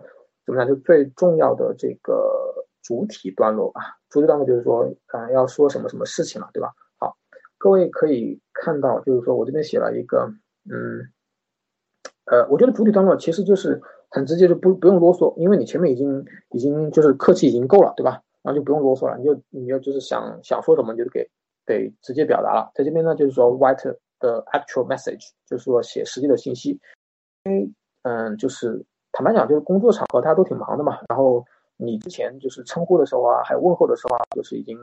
[0.46, 3.82] 怎么讲，就最重要的这个主体段落吧。
[4.10, 6.72] 主体段落就是说，嗯，要说什么什么事情了，对吧？
[7.00, 7.16] 好，
[7.58, 10.32] 各位可以看到，就是说我这边写了一个，
[10.70, 11.10] 嗯，
[12.26, 18.22] 呃，我觉得主体段落其实就是很直接，就不不用啰嗦，因为你前面已经已经就是客气已经够了，对吧？
[18.44, 21.28] 然后就不用啰嗦了，你就你就就是想想说什么，就给。
[21.66, 23.82] 给直接表达了，在这边呢，就是说 write
[24.20, 26.78] the actual message，就是说写实际的信息。
[27.46, 31.00] 因为，嗯，就是坦白讲，就是工作场合大家都挺忙的嘛。
[31.08, 31.46] 然后
[31.78, 34.78] 你之前就是称呼的时候啊，还有问候的时候啊，就是已经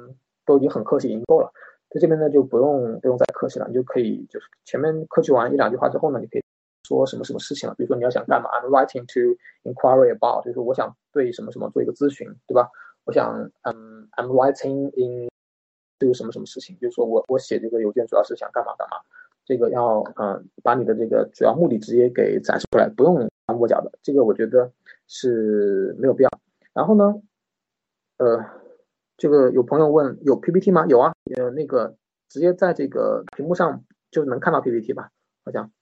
[0.44, 1.50] 都已经很客气，已经够了。
[1.88, 6.42] 在这边呢，就不用不用再客气了，你就可以就是前面客气完一两句话之后呢，你可以
[6.86, 9.36] 说什么什么事情了，比如说你要想干嘛，I'm writing to
[9.68, 12.68] inquiry about，就是我想对什么什么做一个咨询，对吧？
[13.04, 15.28] 我想，嗯，I'm writing in
[15.98, 18.98] do 什么什么事情，就是说我我写这个邮件主要是想干嘛干嘛，
[19.44, 24.70] 这个要嗯把你的这个主要目的直接给展示出来，不用摸脚的，这个我觉得
[25.08, 26.30] 是没有必要。
[26.72, 27.20] 然后呢，
[28.18, 28.44] 呃，
[29.16, 30.86] 这个有朋友问有 PPT 吗？
[30.86, 31.96] 有啊，呃，那个
[32.28, 35.10] 直接在这个屏幕上就能看到 PPT 吧？
[35.44, 35.72] 好像，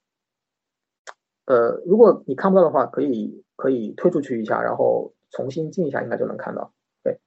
[1.44, 6.72] 呃，如果你看不到的话，可以可以退出去一下，然后重新进一下，应该就能看到。
[7.02, 7.20] 对，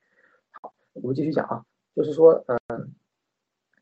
[0.59, 1.63] 好，我们继续讲啊，
[1.95, 2.93] 就是说，嗯，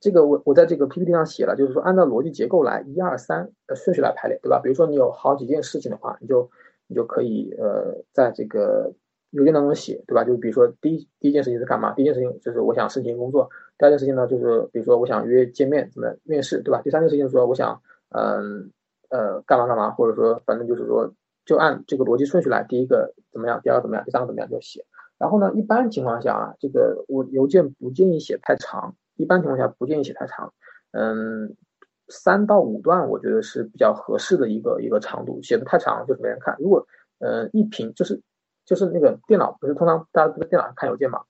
[0.02, 4.60] 这个我我在这个 PPT 上写了，就是说按照逻辑结构来一二三的顺序来排列，对吧？
[4.62, 6.52] 比如说你有好几件事情的话，你就
[6.88, 8.94] 你就可以呃在这个。
[9.32, 10.24] 邮件当中写，对吧？
[10.24, 11.94] 就比如说第一第一件事情是干嘛？
[11.94, 13.48] 第一件事情就是我想申请工作。
[13.78, 16.82] 第二件事情呢，就是比如说我想约见面，怎么面试，对吧？
[16.82, 18.72] 第三件事情说我想，嗯
[19.10, 21.14] 呃干嘛干嘛，或者说反正就是说
[21.46, 24.84] 就按这个逻辑顺序来，第一个怎么样，第二个怎么样，第三个怎么样就写。
[25.20, 30.52] 然后呢，一般情况下啊，这个我邮件不建议写太长，一般情况下不建议写太长。
[30.92, 31.56] 嗯，
[32.08, 36.56] 三到五段我觉得是比较合适的一个一个长度，写的太长就是没人看。
[36.60, 36.86] 如果
[37.20, 38.20] 呃一屏就是。
[38.70, 41.24] 就是那个电脑不是通常大家都在电脑上看邮件嘛，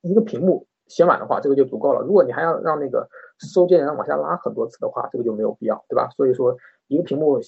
[0.00, 2.00] 一个屏幕写满的话，这个就足够了。
[2.00, 6.10] 如果你还要让那个收件人往下拉很多次的话，这个就没有必要，对吧？
[6.16, 6.56] 所以说
[6.88, 7.38] 一个屏幕，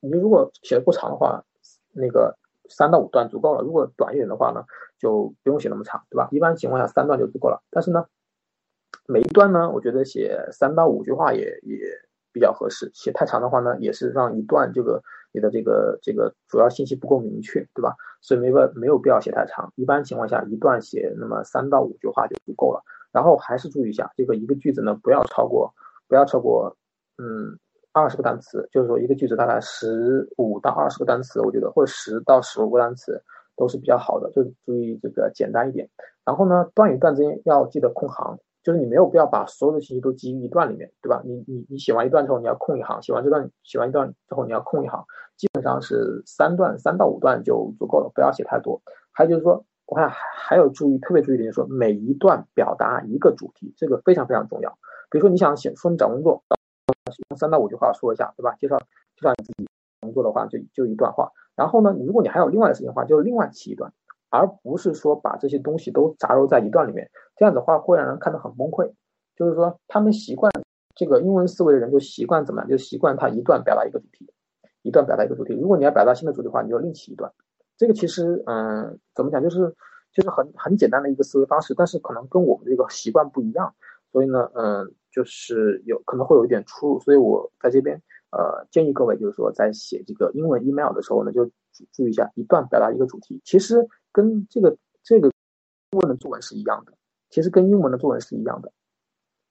[0.00, 1.42] 你如果写的不长的话，
[1.94, 2.36] 那个
[2.68, 3.62] 三到五段足够了。
[3.62, 4.62] 如果短一点的话呢，
[4.98, 6.28] 就不用写那么长，对吧？
[6.30, 7.62] 一般情况下三段就足够了。
[7.70, 8.04] 但是呢，
[9.06, 11.78] 每一段呢，我觉得写三到五句话也也
[12.38, 12.90] 比较合适。
[12.94, 15.02] 写太长的话呢，也是让一段这个。
[15.32, 17.94] 你的这个这个主要信息不够明确，对吧？
[18.22, 19.70] 所以没办没有必要写太长。
[19.76, 22.80] 一般情况下，一段写那么三到五句话就足够了。
[23.12, 25.74] 然后还是注意一下，这个一个句子呢，不要超过
[26.08, 26.74] 不要超过
[27.18, 27.58] 嗯
[27.92, 33.22] 二十个单词，就是说一个句子大概十五到二十个单词，我觉得或者十到十五个单词
[33.56, 35.86] 都是比较好的，就注意这个简单一点。
[36.24, 38.38] 然后呢，段与段之间要记得空行。
[38.66, 41.22] 就是你没有必要把所有的信息都集于一段里面，对吧？
[41.24, 45.04] 你你你写完一段之后，你要空一行；写完这段写完一段之后，你要空一行。
[45.36, 48.82] 基本上是三段，三到五段就足够了，不要写太多。
[49.12, 54.76] 还有就是说，我看还有注意，特别注意点，就是说每一段表达一个主题，这个非常非常重要。
[55.12, 56.42] 比如说你想写说你找工作，
[57.30, 58.56] 用三到五句话说一下，对吧？
[58.58, 58.76] 介绍
[59.14, 59.68] 介绍你自己
[60.00, 61.30] 工作的话，就就一段话。
[61.54, 63.92] 然后呢，如果你还有另外的事情的话，就另外起一段。
[64.30, 68.92] 而不是说把这些东西都杂糅在一段里面，这样的话会让人看得很崩溃。
[69.36, 70.50] 就是说，他们习惯
[70.94, 72.70] 这个英文思维的人就习惯怎么样？
[72.70, 74.26] 就习惯他一段表达一个主题，
[74.80, 75.52] 一段表达一个主题。
[75.52, 77.30] 如果你要表达新的主题的话，你就另起一段。
[77.76, 79.42] 这个其实，嗯，怎么讲？
[79.42, 79.58] 就是
[80.10, 83.74] 就是很很简单的一个思维方式，但是可能跟我们这个习惯不一样，
[84.10, 87.00] 所以呢，嗯，就是有可能会有一点出入。
[87.00, 91.44] 所以我在这边，呃，建议各位就是说，在写这个英文 email 的时候呢，就
[91.92, 93.38] 注意一下，一段表达一个主题。
[93.44, 93.86] 其实。
[94.16, 95.28] 跟这个这个
[95.90, 96.94] 英文的作文是一样的，
[97.28, 98.72] 其实跟英文的作文是一样的。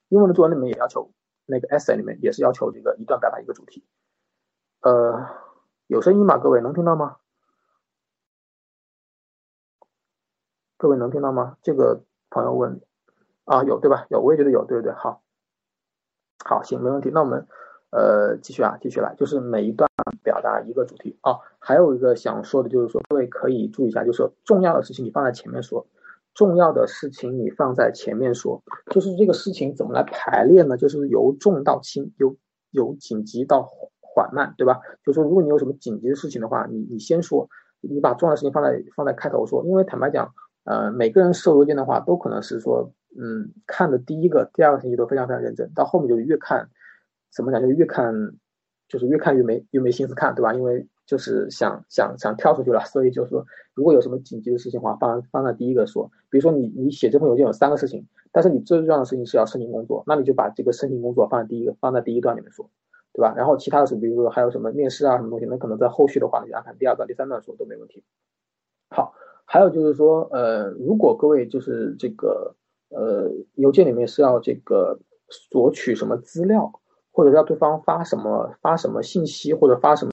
[0.08, 1.12] 英文的作文里面也要求，
[1.44, 3.84] 那个 essay 里面也是要求这个一段表达一个主题。
[4.80, 5.24] 呃，
[5.86, 6.36] 有声音吗？
[6.38, 7.18] 各位能听到吗？
[10.76, 11.58] 各位能听到吗？
[11.62, 12.80] 这个朋友问，
[13.44, 14.06] 啊，有对吧？
[14.10, 15.22] 有，我也觉得有，对对对，好，
[16.44, 17.10] 好，行，没问题。
[17.14, 17.46] 那我们。
[17.90, 19.85] 呃，继续啊，继续来，就是每一段
[20.46, 21.36] 达一个主题啊。
[21.58, 25.86] 还有一个想说的，就是说各位可以注意一下，就是重要的事情你放在前面说，
[26.34, 30.76] 重要的事情你放在前面说，就是这个事情怎么来排列呢？
[30.76, 32.36] 就是由重到轻，由
[32.70, 33.68] 由紧急到
[34.00, 34.80] 缓慢，对吧？
[35.04, 37.48] 就是说如果你有什么紧急的事情的话，你你先说，
[37.80, 40.32] 你把重要的事情放在放在开头说，因为坦白讲，
[40.64, 46.68] 呃，每个人收邮件的话，都可能是说，嗯，看的第一个、第二个信息都非常非常认真，到后面就越看。
[47.34, 47.60] 怎么讲？
[47.60, 48.14] 就越看，
[48.88, 50.54] 就是越看越没越没心思看，对吧？
[50.54, 53.44] 因为就是想想想跳出去了，所以就是说，
[53.74, 56.10] 如果有什么紧急的事情的话，放放在第一个说。
[56.30, 62.68] 比如说你你写这封邮件有三个事情，但是你最重要的事情是要申请工作，那你就把这个申请工作放在第一个，放在第一段里面说，
[63.12, 63.34] 对吧？
[63.36, 68.04] 然后其他的是，比如说还有什么面试啊什么东西，那可能在后续的话，你安排第二段、第三段说都没问题。
[68.90, 72.54] 好，还有就是说，呃，如果各位就是这个
[72.90, 76.72] 呃邮件里面是要这个索取什么资料。
[77.16, 80.12] 或者要对方发什么发什么信息，或者发什么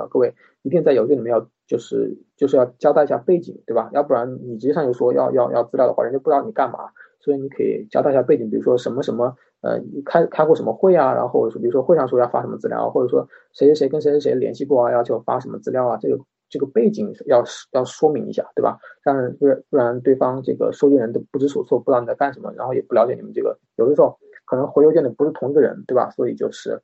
[0.00, 0.08] 啊？
[0.10, 3.90] 各位一定在邮件里面要就是就是要交代一下背景，对吧？
[3.92, 6.88] 要不然你直接上就说要要要资料的话，人家不知道你干嘛，
[7.20, 16.18] 所以你可以交代一下背景，比如说什么什么呃开开过什么会啊，然后比如说会上说要发什么资料，或者说谁谁谁跟谁谁谁联系过啊，要求发什么资料啊，这个
[16.48, 18.78] 这个背景要要说明一下，对吧？
[19.02, 24.18] 让不然不然对方这个收件人都不知所措，不知道你在干什么，然后也不了解你们这个，有的时候。
[24.52, 26.10] 可能回邮件的不是同一个人，对吧？
[26.10, 26.82] 所以就是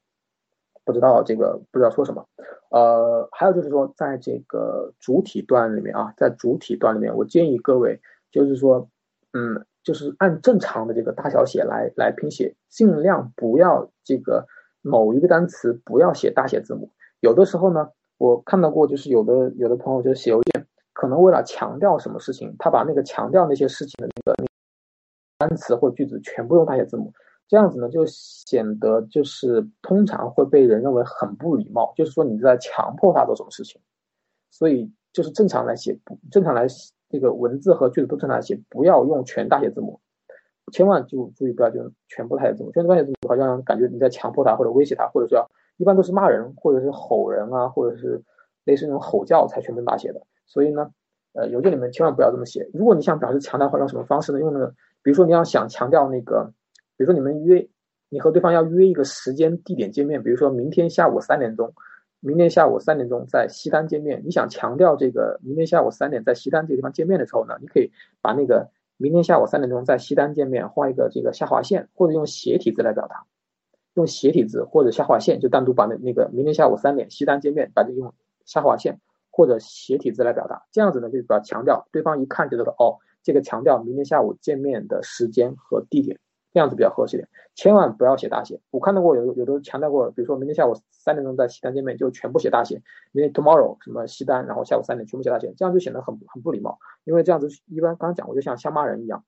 [0.86, 2.26] 不知道这个不知道说什么。
[2.70, 8.00] 呃，还有就是说，在这个主体段里面啊，在主体段里面，我建议各位
[8.32, 8.88] 就是说，
[9.34, 14.46] 嗯，就是按正常的这个大小写来来拼写，尽量不要这个
[14.80, 16.90] 某一个单词不要写大写字母。
[17.20, 24.48] 有的时候呢，我看到过，就是有的有的朋友就是写邮件，可能为了强调什么事情，他把那个强调那些事情的那个
[25.36, 27.12] 单词或句子全部用大写字母。
[27.48, 33.80] 这样子呢，就显得就是通常会被人认为很不礼貌，就是说你在强迫他做什么事情。
[34.50, 35.98] 所以就是正常来写，
[36.30, 36.66] 正常来
[37.08, 39.98] 这个文字和句子都正常来写，不要用全大写字母，
[40.72, 42.70] 千万就注意不要用全部大写字母。
[42.72, 48.22] 全部大写字母好像感觉你在强迫他或者威胁他，或者是要一般都是骂人或者是吼人啊，或者是
[48.64, 50.20] 类似那种吼叫才全部大写的。
[50.46, 50.90] 所以呢，
[51.32, 52.68] 呃，邮件里面千万不要这么写。
[52.74, 54.38] 如果你想表示强调的话，用什么方式呢？
[54.38, 54.66] 用那个，
[55.02, 56.52] 比如说你要想强调那个。
[56.98, 57.66] 比如说你们约，
[58.08, 61.72] 你和对方要约一个时间地点见面，比如说明天下午三点钟，
[62.18, 64.20] 明天下午三点钟在西单见面。
[64.24, 73.22] 你想强调这个明天下午三点在西单这个地方见面的时候呢，你可以把那个明天下午三点钟在西单见面画一个这个下划线，或者用斜体字来表达，
[73.94, 78.12] 用斜体字或者下划线就单独把那那个明天下午三点西单见面，把这用
[78.44, 78.98] 下划线
[79.30, 86.18] 或者斜体字来表达，这样子呢就比较强调，对方一看就知道哦，这个强调明天下午见面的时间和地点。
[86.50, 88.58] 这样子比较合适点，千万不要写大写。
[88.70, 92.82] 我看到过有有的强调过，比如说明天下午三点钟在西单见面，就全部写大写，
[93.12, 96.78] 明天 tomorrow 什么西单，然后下午三点全部写大写，这样就显得很很不礼貌。
[97.04, 99.24] 因为这样子一般刚刚讲过，就像像骂人一样，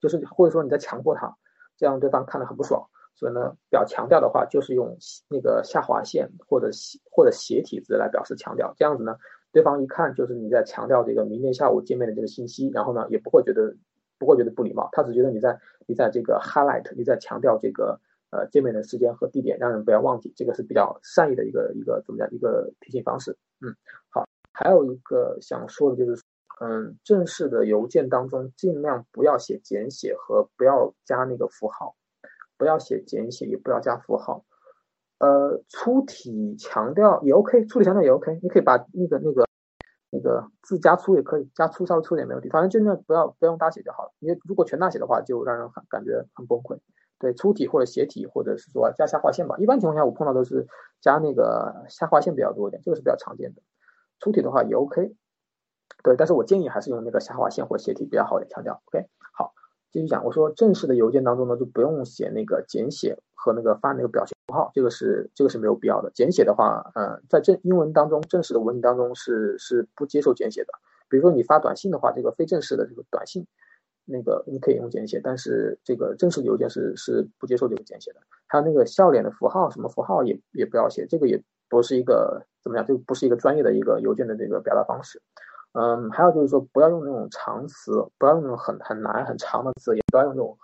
[0.00, 1.36] 就是或者说你在强迫他，
[1.76, 2.88] 这样对方看得很不爽。
[3.14, 4.96] 所以呢，表强调的话，就是用
[5.28, 8.74] 那个下划线或者斜或者斜体字来表示强调。
[8.76, 9.16] 这样子呢，
[9.52, 13.76] 对方一看就是你在强调这个明天下午见面的这个信息，然后呢也不会觉得。
[14.22, 17.98] 不会觉得不礼貌，他只觉得你在你在这个 highlight，你在强调这个
[18.30, 23.36] 呃见面的时间和地点，让人不要忘记，这个是比较善意的一个一个怎么讲一个提醒方式。
[23.60, 23.74] 嗯，
[24.10, 26.22] 好，还有一个想说的就是，
[26.60, 31.96] 嗯，正式的邮件当中尽量不要写简写和不要加那个符号，
[32.56, 34.44] 不要写简写，也不要加符号。
[35.18, 39.44] 呃，粗体强调也 OK，粗体强调也 OK，你可以把那个那个。
[40.14, 44.12] 那个字加粗也可以，加粗稍微粗点没问题，反正就那不要不用大写就好了。
[44.18, 46.78] 因为如果全大写的话，就让人很感觉很崩溃。
[47.18, 49.56] 对，粗体或者斜体，或者是说加下划线吧。
[49.56, 50.66] 一般情况下，我碰到都是
[51.00, 53.62] 加那个下划线比较多一点，这个是比较常见的。
[54.20, 55.14] 粗体的话也 OK，
[56.02, 58.82] 对，但是我建议还是用那个下划线或斜体比较好一点强调。
[58.86, 59.54] OK，好，
[59.90, 60.24] 继续讲。
[60.26, 64.36] 我说正式的邮件当中呢，就不用写那个简写和那个发那个表情。
[64.52, 66.10] 号，这个是这个是没有必要的。
[66.14, 70.72] 简写的话，嗯，在正英文当中，正式的文字当中是是不接受简写的。
[71.08, 73.46] 比如说你发短信的话，这个非正式的这个短信，
[74.04, 78.20] 那个你可以用简写，但是这个正式的邮件是是不接受这个简写的。
[78.46, 85.20] 还有那个笑脸的符号，什么符号也也不要写，这个也不是一个怎么样，就不是一个专业的一个邮件的这个表达方式。
[85.72, 90.56] 嗯，还有就是说不要用那种长词，不要用那种很很难很长的词，也不要用那种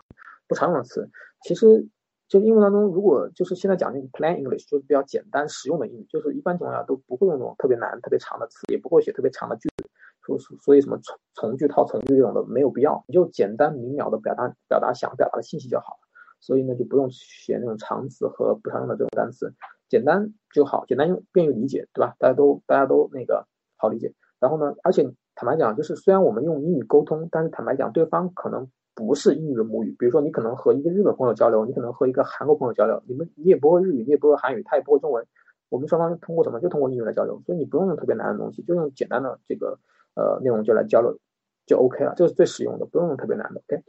[0.46, 1.08] 不常用的词。
[1.42, 1.86] 其实。
[2.28, 9.88] 就英文当中，如果就是现在讲那个 plain English，就是比较简单实用的英语，就是一般情况下都不会用那种特别难、特别长的词，也不会写特别长的句子，
[10.20, 16.00] 说所以什么从从句套从句这种的没有必要，你就简单明了的表达表达想表达的信息就好了。
[16.40, 19.54] 所以呢，就不用写那种长词和不常用的这种单词，
[19.88, 22.14] 简单就好，简单又便于理解，对吧？
[22.18, 24.12] 大家都大家都那个好理解。
[24.38, 25.02] 然后呢，而且
[25.34, 28.70] 坦白讲，就是虽然我们用英语沟通，但是坦白讲，对方可能。
[28.98, 35.24] 不是英语的母语，比如说你可能和一个日本朋友交流，你可能和一个韩国朋友交流，你们你也不会日语，你也不会韩语，他也不会中文，
[35.68, 36.58] 我们双方通过什么？
[36.58, 39.78] 就通过英语来交流，所以你不用用特别难的东西，就用简单的这个
[40.16, 41.16] 呃内容就来交流
[41.64, 43.60] 就 OK 了，这是最实用的，不用用特别难的。
[43.68, 43.84] OK，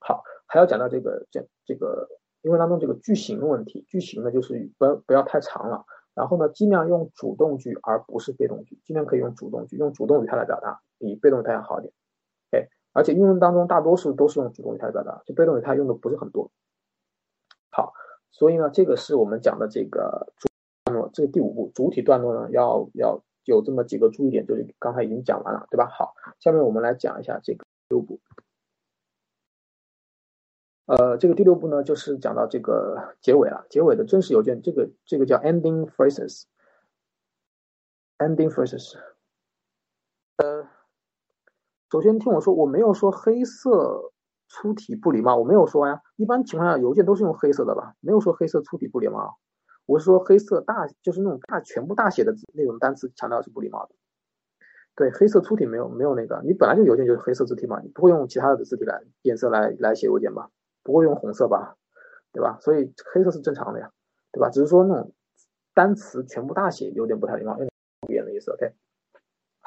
[0.00, 2.06] 好，还要讲到这个这这个
[2.42, 11.92] 英文当中这个句型的问题，句型呢就是不要不要太长了，然后呢尽量用主动句而不是被动句，尽量可以用主动句，用主动语态来表达比被动语态要好一点。
[12.92, 16.50] 而且英文当中大多数都是用主动语态表达，就被动语态用的不是很多。
[17.70, 17.94] 好，
[18.32, 20.48] 所以呢，这个是我们讲的这个主
[20.84, 25.86] 段落，这个第五步主体段落呢，要要有这么几个注意点，就是刚才已经讲完了，对吧？
[25.88, 28.18] 好，下面我们来讲一下这个第六步。
[30.86, 38.98] 呃，这个第六步呢，就是讲到这个结尾了，结尾的真实邮件，这个这个叫 ending phrases，ending phrases，
[40.38, 40.68] 呃。
[41.90, 44.12] 首先听我说，我没有说黑色
[44.48, 46.00] 粗体不礼貌，我没有说呀。
[46.16, 49.38] 一般情况下，邮件都是用黑色的吧，没有说黑色粗体不礼貌。
[49.86, 53.94] 我是说黑色大，就是那种大全部大写的那种单词，强调是不礼貌的。
[54.94, 60.48] 对，黑色粗体没有没有那个，你本来就邮件就是黑色字体嘛，你不会用其他的字体来颜色来来写邮件吧？
[60.84, 61.74] 不会用红色吧？
[62.32, 62.56] 对吧？
[62.60, 63.90] 所以黑色是正常的呀，
[64.30, 64.48] 对吧？
[64.50, 65.12] 只是说那种
[65.74, 67.70] 单词全部大写有点不太礼貌，有点
[68.02, 68.52] 敷衍的意思。
[68.52, 68.72] OK，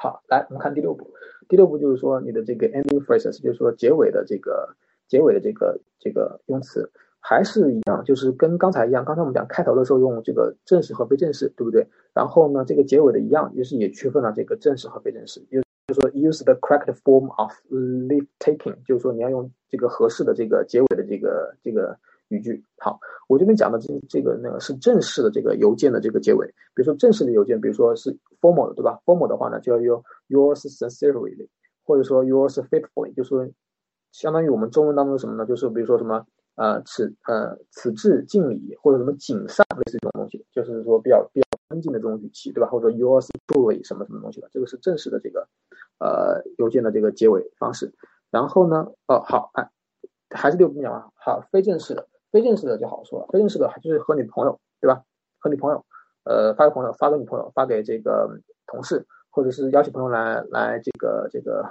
[0.04, 1.14] 好，来我们看第六步。
[1.48, 4.76] 第六步就是说你的这个 ending phrases，就是说结尾的这个
[5.08, 6.90] 结尾的这个这个用词
[7.20, 9.02] 还是一样，就是跟刚才一样。
[9.02, 11.86] 刚才我们讲开头的时候用这个正式和非正式，对不对？
[12.12, 15.40] 然后呢，这个结尾的一样，就是也区分了这个正式和非正式。
[15.50, 21.98] 就就说 use the correct form of leave taking，就是说你要用这个合适的这个结尾的这个这个。
[22.28, 22.98] 语句好，
[23.28, 31.48] 我这边讲的这这个那个是正式的这个邮件的这个结尾，比如说正式的邮件，比如说是 formal 的，对吧？formal 的话呢，就要用 yours sincerely，
[31.84, 33.52] 或者说 yours faithfully，就是
[34.12, 35.44] 相当于我们中文当中什么呢？
[35.44, 42.68] 就是比如说什么呃此呃此致敬礼，或者什么谨上，类似这种东西，就是说比较比较尊敬的这种语气，对吧？
[42.68, 45.46] 或者 yours truly 什么什么东西的，这个是正式的这个
[45.98, 47.92] 呃邮件的这个结尾方式。
[48.30, 49.68] 然后呢，哦好，哎，
[50.30, 52.08] 还是六步讲完，好，非正式的。
[52.34, 55.04] 非正式的就好说了，非正式的就是和你朋友，对吧？
[55.38, 55.84] 和你朋友，
[56.24, 58.28] 呃，发给朋友，发给你朋友，发给这个
[58.66, 61.64] 同事，或者是邀请朋友来来这个这个，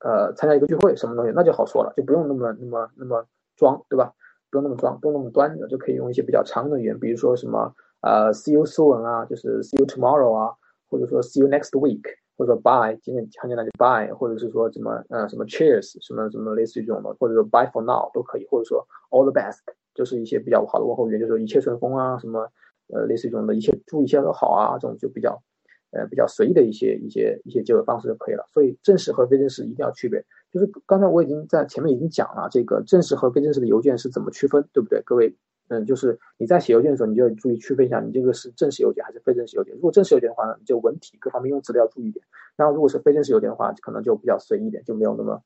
[0.00, 4.12] 呃，参加一个聚会，什么东西，那就好说了，就不用那么那么那么装，对吧？
[4.50, 10.52] 不用那么装，不用那么端着，就可以用一些比较长的语言，比如说什么呃，see you soon 啊，就是 see you tomorrow 啊，
[10.88, 12.02] 或者说 see you next week，
[12.36, 19.60] 或者说 bye，今天很简单就 bye，或者是说什么呃什么 cheers，什么什么类似于这种的，或者说 bye for now 都可以，或者说 all the best。
[20.00, 22.50] 就是一些比较好的问候语，就是一切顺风啊，什么
[22.88, 25.42] 呃，类似于这种的一切祝一切都好啊，这种就比较
[25.90, 28.42] 呃比较随意的一些一些一些结尾方式就可以了。
[28.48, 30.24] 所以正式和非正式一定要区别。
[30.50, 35.02] 就是刚才我已经在前面已经讲了，这个正式和非正式的邮件是怎么区分，对不对？
[35.04, 35.36] 各位，
[35.68, 39.74] 嗯，就是你在写邮件的时候，你就注意区分一下，你这个是正式邮件还是非正式邮件。
[39.74, 42.24] 如果正式邮件的话呢，你就文体各方面用词都要注意一点。
[42.56, 45.42] 然后如果是非正式邮件的话，可能就比较随意一点，就没有那么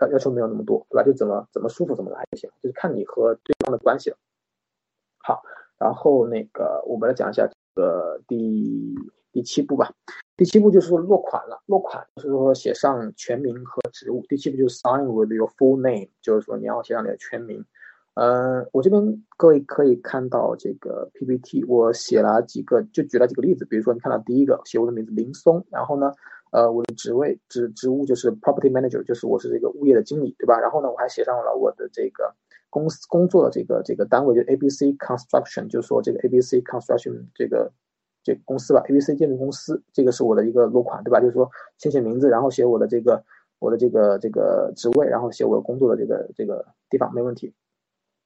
[0.00, 1.02] 要要求没有那么多，对吧？
[1.02, 4.16] 就怎么怎么舒服怎么来就行，就是看你和对方的关系了。
[5.18, 5.42] 好，
[5.78, 8.94] 然后那个我们来讲一下这个第
[9.32, 9.92] 第七步吧。
[10.36, 14.24] 第七步就是说落款了，落款就是说写上全名和职务。
[14.28, 17.64] 第七步就是 sign with your full name，就是说你要写上你的全名。
[18.14, 23.64] 呃，我这边各位可以看到这个 PPT，我写了几个，就举了几个例子。
[23.64, 26.12] 比如说你看到第一个写我的名字林松，然后呢，
[26.52, 30.60] 呃，我的职位职职务就是 property manager，就是我是这个物业的经理，对吧？
[30.60, 32.32] 然后呢，我还写上了我的这个。
[32.72, 37.70] 公司工作的这个这个单位就 A B C Construction，就是说这个 A B C Construction 这个
[38.24, 41.20] 这个公司吧，A B C 建筑公司，这个是我的一个落款，对吧？
[41.20, 43.22] 就是说先写名字，然后写我的这个
[43.58, 47.52] 我的这个这个职位，然后写我工作的这个这个地方，没问题。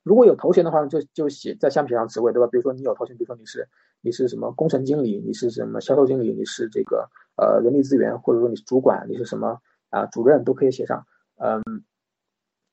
[0.06, 2.46] 如果有头衔的话，就就写在橡皮上职位，对吧？
[2.46, 3.68] 比如说你有头衔，比如说你是
[4.02, 9.58] 你是什么工程经理，你是什么销售经理，你是这个呃人力资源，或者说你是主管，你是什么
[9.90, 11.04] 啊主任都可以写上，
[11.38, 11.60] 嗯。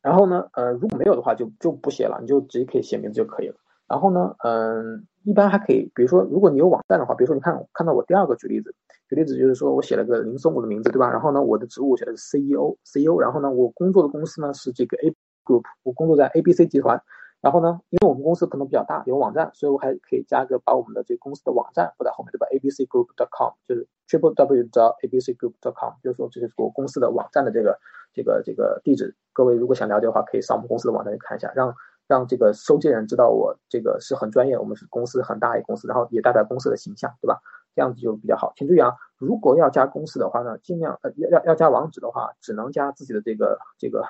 [0.04, 3.56] 然后呢，呃，如果没有的话，就就不写了，你就直接可以写名字就可以了。
[3.88, 8.76] 然后呢，嗯，一般还可以，比如说，如果你有网站的话，比如说你看看到我第二个举例子，
[9.08, 11.10] 举例子就是说我写了个林松我的名字，对吧？
[11.10, 15.16] 然后呢，我的职务写的是 CEO，CEO，然后呢，我工作的公司呢是这个 A
[15.46, 17.02] Group，我工作在 ABC 集团。
[17.44, 27.78] 然后呢，因为我们公司可能比较大，有网站，所以我还可以加个把我们的这个公司的网站放在后面，对吧？abcgroup.com 就是 triple w 的 abcgroup.com，就是说这是我公司的网站的这个
[28.14, 29.14] 这个这个地址。
[29.34, 31.76] 各位如果想了解的话，可以上我们公司的网站去看一下，让
[32.08, 37.42] 让这个收件人知道我这个是很专业，我们是公司很大一个公司，然后也代表公司的形象，对吧？
[37.76, 38.54] 这样子就比较好。
[38.56, 44.06] 请注意啊，如果要加公司的话呢，尽量呃要要要加网址的话，只能加自己的这个这个。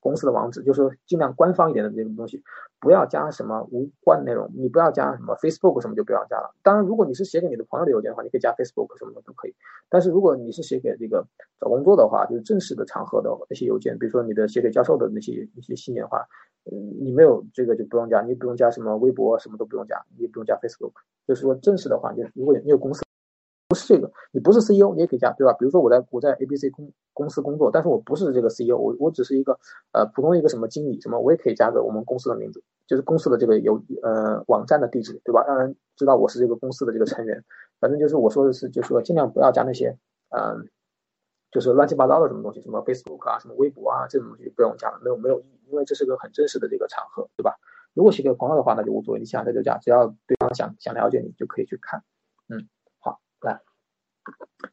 [0.00, 2.42] 公司的网址，就是说尽量官方一点的这种东西，
[2.80, 4.50] 不要加什么无关内容。
[4.56, 6.54] 你不要加什么 Facebook 什么就不要加了。
[6.62, 9.54] 当然，如果你是写给你的朋友的邮件的话，你可以加 Facebook 什么的都可以。
[9.88, 11.26] 但是如果你是写给这个
[11.60, 16.26] 找工作的话，就是正式的场合的那些邮件，比如说你的写给教授的那些一些信件的话，
[16.70, 20.92] 嗯，你没有这个就不用加，你不用加什么微博，什么都不用加，你也不用加 Facebook。
[21.26, 23.02] 就是说正式的话，就如果你有公司。
[23.70, 25.52] 不是这个，你不是 CEO，你也可以加，对吧？
[25.52, 29.56] 比如说我在我在 ABC 公公司工作，但是我不是这个 CEO，我我只是一个
[29.92, 35.44] 呃普通一个什么经理什么，我也可以加个我们公司的名字，就是公司的这个有呃网站的地址，对吧？
[35.46, 37.44] 让人知道我是这个公司的这个成员。
[37.78, 39.96] 反正就是我说的是，就是说尽量不要加那些
[40.30, 40.68] 嗯，
[41.52, 47.54] 就是乱七八糟的什么东西，什么 Facebook 啊，什么微博啊这种东西不用加了，没有没有意义，因为这是个很真实的这个场合，对吧？
[47.94, 52.02] 如果写给朋友的话，那就无所谓，你想加就加，只要对方想想了解你，就可以去看，
[52.48, 52.68] 嗯。
[53.40, 53.60] 来，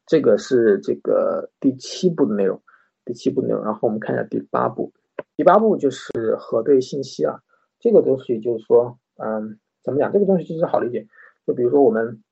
[0.06, 2.62] 这个是这个第七步的内容，
[3.04, 3.64] 第七步内容。
[3.64, 4.92] 然后我们看一下第八步，
[5.36, 7.40] 第八步就是核对信息啊。
[7.80, 10.12] 这个东西就是说，嗯，怎么讲？
[10.12, 11.06] 这个东西其实好理解。
[11.46, 12.22] 就比如说我们，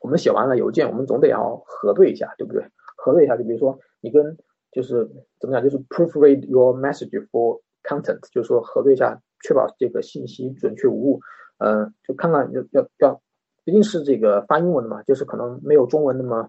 [0.00, 2.64] 我们写完了邮件，我们总得要核对一下，对不对？
[2.96, 4.38] 核对一下，就比如说你跟
[4.72, 5.06] 就是
[5.38, 5.62] 怎么讲？
[5.62, 11.20] 就是 proofread your message for content，就是说核对一下，确保这个信息准确无误。
[11.58, 13.22] 嗯，就看看要要要。
[13.66, 16.48] 毕竟是这个发英文的嘛，就是可能没有中文那么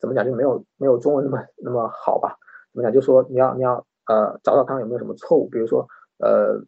[0.00, 2.38] 怎么讲，就没有没有中文那么那么好吧？
[2.72, 2.90] 怎么讲？
[2.90, 5.86] 就说你要你要呃找找看有没有什么错误，比如说
[6.20, 6.58] 呃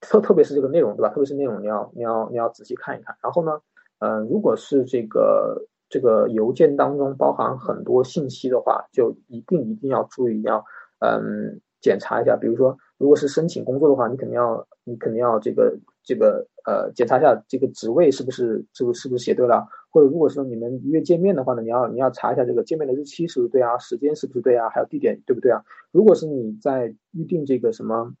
[0.00, 1.08] 特特别是这个内容对吧？
[1.08, 3.16] 特别是内容你要你要你要仔细看一看。
[3.20, 3.60] 然后呢，
[3.98, 10.64] 嗯，如果是这个这个邮件当中包含很多信息的话，就一定一定要注意要
[11.00, 12.36] 嗯检查一下。
[12.36, 16.46] 比如说如果是申请工作的话，你肯定要你肯定要这个这个。
[16.68, 25.64] 呃，检查一下这个职位是不是是不是不是写对了，或者如果说你们约见面的话呢，你要你要查一下这个见面的日期是不是对啊，时间是不是对啊，还有地点对不对啊？
[25.92, 28.12] 如果是你在预定这个什么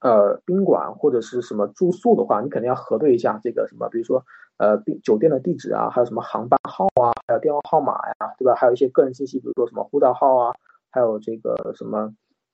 [0.00, 4.24] 呃宾馆或者是什么住宿的话，你肯定要核对一下这个什么，比如说
[4.56, 8.56] 呃宾酒店的地址啊，还有什么航班号啊，还有电话号码呀，对吧？
[8.56, 10.52] 还有一些个人信息，比如说什么护照号啊，
[10.90, 12.12] 还有这个什么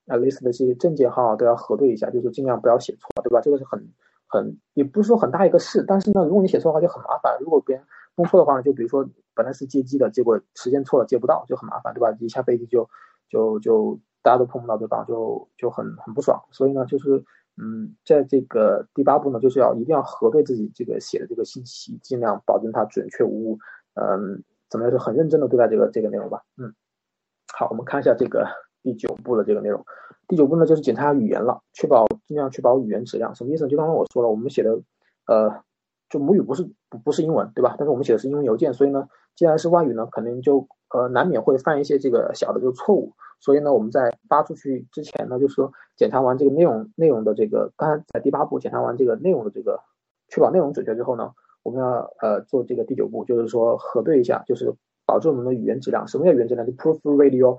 [0.09, 3.41] 啊类似的这些证件号都要核对一下，就是尽量不要写错，对吧？
[3.41, 3.83] 这个是很。
[4.31, 7.37] 很也不是说很大一个事，但是呢，如果你写错的话就很麻烦。
[7.41, 9.05] 如果别人弄错的话呢，就比如说
[9.35, 12.17] 本来是接机的，结果时间错了接不到，就很麻烦，对吧？
[12.21, 12.89] 一下飞机就
[13.29, 16.41] 就就大家都碰不到对方，就就很很不爽。
[16.53, 17.25] 所以呢，就是
[17.57, 23.59] 嗯，在这个第八步呢，就是要一定要核对自己这个写的这个信息，尽量保证它准确无误。
[23.95, 26.43] 嗯，怎么样是很认真的对待这个这个内容吧？
[26.57, 26.73] 嗯，
[27.53, 28.47] 好，我们看一下这个。
[28.83, 29.85] 第九步的这个内容，
[30.29, 33.35] 第九步呢就是检查语言了，确保尽量确保语言质量。
[33.35, 33.69] 什么意思？
[33.69, 34.81] 就刚刚我说了，我们写的，
[35.27, 35.63] 呃，
[36.09, 37.75] 就母语不是不不是英文，对吧？
[37.79, 43.13] 但是我们写的是英文邮件，所以呢，既然是外语呢，肯定就呃难免会犯一些这个小的这个错误。
[43.41, 49.81] 所以呢，我们在发出去之前呢，就是说检查完这个内容内容的这个，刚才在第八步检查完这个内容的这个，
[50.29, 54.75] 确保内容准确之后呢，我们要呃做这个第九步，就是说核对一下，就是
[55.07, 56.07] 保证我们的语言质量。
[56.07, 56.67] 什么叫语言质量？
[56.67, 57.57] 就 proofread your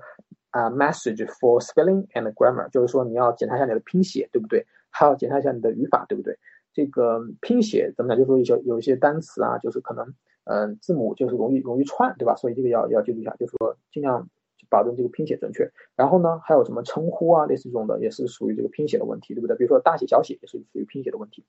[0.52, 4.64] 啊，message for spelling and grammar，就是说你要检查一下你的拼写，对不对？
[4.90, 6.38] 还要检查一下你的语法，对不对？
[6.74, 8.18] 这个拼写怎么讲？
[8.18, 12.36] 就是说有有一些单词啊，就是可能嗯字母就是容易容易串，对吧？
[12.36, 14.28] 所以这个要要记住一下，就是说尽量
[14.68, 15.70] 保证这个拼写准确。
[15.96, 19.56] 然后呢，还有什么称呼啊，类似这种的，也是属于这个拼写的问题，对不对？
[19.56, 21.44] 比如说大写小写也是属于拼写的问题。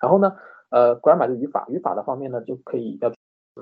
[0.00, 0.36] 然后呢，
[0.70, 3.12] 呃，grammar 就语法，语法的方面呢就可以要。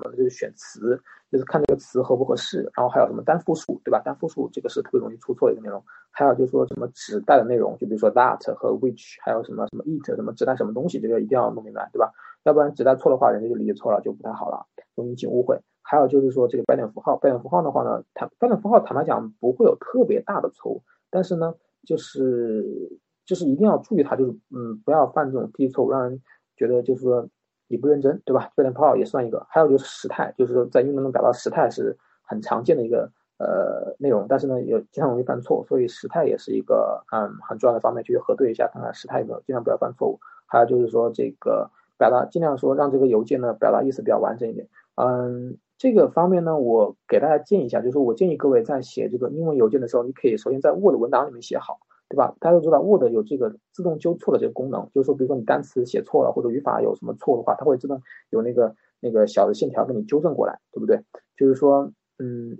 [0.02, 4.00] 什么就是选词，就是看这个词合不合适，然后还有什么单复数，对吧？
[4.04, 5.82] 单复数这个是特别容易出错的一个内容。
[6.10, 12.10] 还有就是说什么指代的内容，就比如说 that 和 which，还有什么什么 it，什么指代什么东西，这个一定要弄明白，对吧？
[12.44, 15.58] 要不然指代错的话，人家就理解错了，就不太好了，容易引起误会。
[15.82, 22.64] 还有就是说这个标点符号，标点符号的话呢，它标点符号坦白讲不会有特别大的错误，但是呢，就是
[23.24, 26.22] 就是一定要注意它，就是嗯，不要犯这种低错误，让人
[26.56, 27.28] 觉得就是说。
[27.68, 28.50] 你不认真，对吧？
[28.54, 40.18] 标点符号也算一个，还有就是时态，就是说在英文中表达时态是很常见的一个呃内容，但是呢也经常容易犯错，所以时态也是一个嗯很重要的方面，去核对一下，看看时态有没有，尽量不要犯错误。
[40.46, 44.68] 还有就是说这个表达，尽量说让这个邮件呢表达意思比较完整一点。
[44.94, 51.80] 嗯，这个方面呢，我给大家建议一下，就是我建议各位在写这个英文邮件的时候，你可以首先在 Word 文档里面写好。
[52.08, 52.34] 对吧？
[52.38, 58.00] 大家都知道，Word 有这个自动纠错的这个功能，就是说，比如说你单词写错了，或者语法有什么错的话，它会自动
[58.30, 61.02] 有那个那个小的线条给你纠正过来，对不对？
[61.36, 62.58] 就是说，嗯，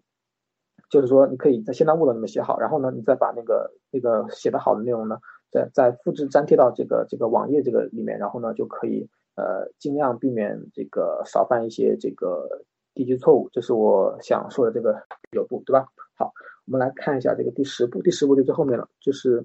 [0.91, 5.19] 就是说，你可以在先在 Word 里面写好，然后呢，你再把那个那个写的好的内容呢，
[5.53, 13.49] 再再复制粘贴到这个这个网页这个里面，然后呢，就可以呃尽量避免这个少犯一些这个低级错误。
[13.53, 15.87] 这是我想说的这个有步，对吧？
[16.19, 16.33] 好。
[16.67, 19.45] 我们来看一下这个第十步，第十步就最后面了，就是，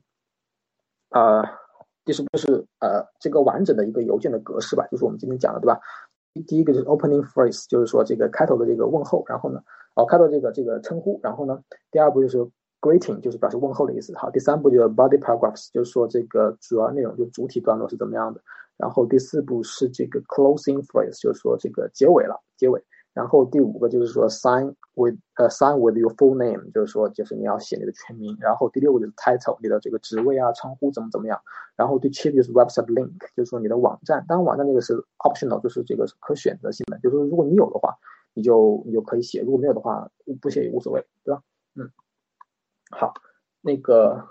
[1.09, 1.43] 呃，
[2.03, 5.80] 第十步是呃这个完整的一个邮件的格式吧，就是我们今天讲的，对吧？
[6.47, 9.61] 第一个就是 opening phrase，就是说这个开头的这个问候，然后呢，
[9.95, 11.61] 哦，开头这个这个称呼，然后呢，
[11.91, 12.38] 第二步就是
[12.80, 14.17] greeting，就是表示问候的意思。
[14.17, 18.41] 好，第三步就是 body paragraphs，就是说这个主要内容，就主体段落是怎么样的。
[18.78, 22.84] 然后第四步是这个 closing phrase，就是说这个结尾了，结尾。
[23.14, 28.38] 然后第五个就是说 sign with 呃 sign with your full name，就是说就是你要写你的全名。
[28.39, 31.41] 然后第六个就是 title，你的这个职位啊称呼怎么怎么样。
[31.76, 34.24] 然后第七个就是 website link，就是说你的网站。
[34.30, 37.97] 当然网站这个是 optional，就是这个是可选择性的，就是说如果你有的话，
[38.34, 40.09] 你就你就可以写；如果没有的话，
[40.39, 41.41] 不写也无所谓，对吧？
[41.76, 41.91] 嗯，
[42.91, 43.14] 好，
[43.59, 44.26] 那个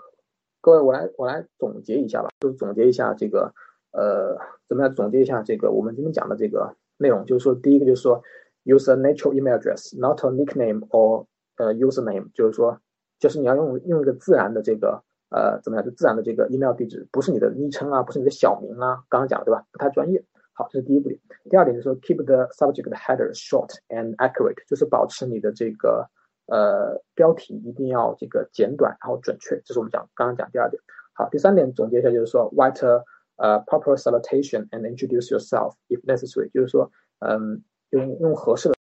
[0.59, 3.53] 各位我来我来总结一下吧，就是总结一下这个
[3.91, 8.23] 呃怎么样总结一下这个我们今天讲的这个内容，就是说第一个就是说。
[8.63, 11.25] Use a natural email address, not a nickname or
[11.57, 12.79] 呃 username，就是说，
[13.19, 19.65] 就是你要用用一个自然的这个呃怎么样，就自然的这个 email 地址，不是你的昵称啊，不是你的小名啊，刚刚讲了对吧？
[19.71, 20.23] 不太专业。
[20.53, 21.09] 好，这是第一步。
[21.49, 26.07] 第二点就是说，keep the subject header short and accurate，就是保持你的这个
[26.47, 30.79] 呃标题一定要这个简短然后准确，这是我们讲刚刚讲第二点。
[31.13, 33.03] 好，第三点总结一下就是说，write a,
[33.37, 38.75] a proper salutation and introduce yourself if necessary，就是说，嗯，用用合适的，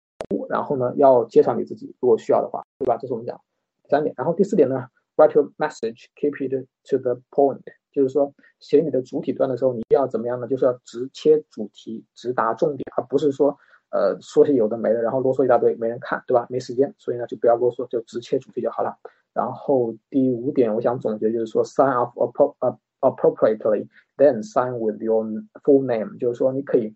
[0.49, 2.97] 然后呢，要介绍你自己，如果需要的话，对吧？
[2.97, 3.41] 这是我们讲
[3.83, 4.15] 第三点。
[4.17, 4.87] 然后第四点呢
[5.17, 7.61] ，write your message, keep it to the point，
[7.93, 10.47] 就是说写你的主体段的时候，你要怎么样呢？
[10.47, 13.57] 就是要直切主题，直达重点，而不是说
[13.91, 16.47] 呃说些有的没的，然后啰嗦一大堆，没人看，对吧？
[16.51, 18.97] 没时间，所以呢就不要啰嗦，就直切主题就好了。
[19.33, 22.13] 然后第五点，我想总结就是说，sign off
[23.01, 23.87] appropriately,
[24.17, 25.25] then sign with your
[25.63, 26.95] full name，就是说你可以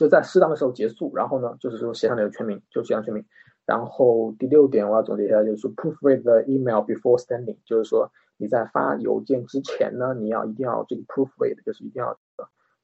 [0.00, 3.22] 就在适当的时候结束，然后呢，就是说写上你的全名，就写上全名。
[3.66, 12.18] 然后第六点我要总结一下，就是说 proofread the email before sending，就是说你在发邮件之前呢，你要一定要这个 proofread，就是一定要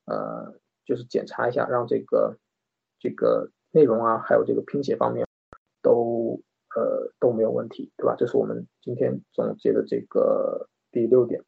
[0.05, 2.37] 呃，就是检查一下，让这个
[3.01, 5.27] 这个内容啊，还有这个拼写方面
[5.81, 6.39] 都
[6.77, 8.15] 呃都没有问题，对吧？
[8.19, 11.43] 这是我们今天总结的这个第六点。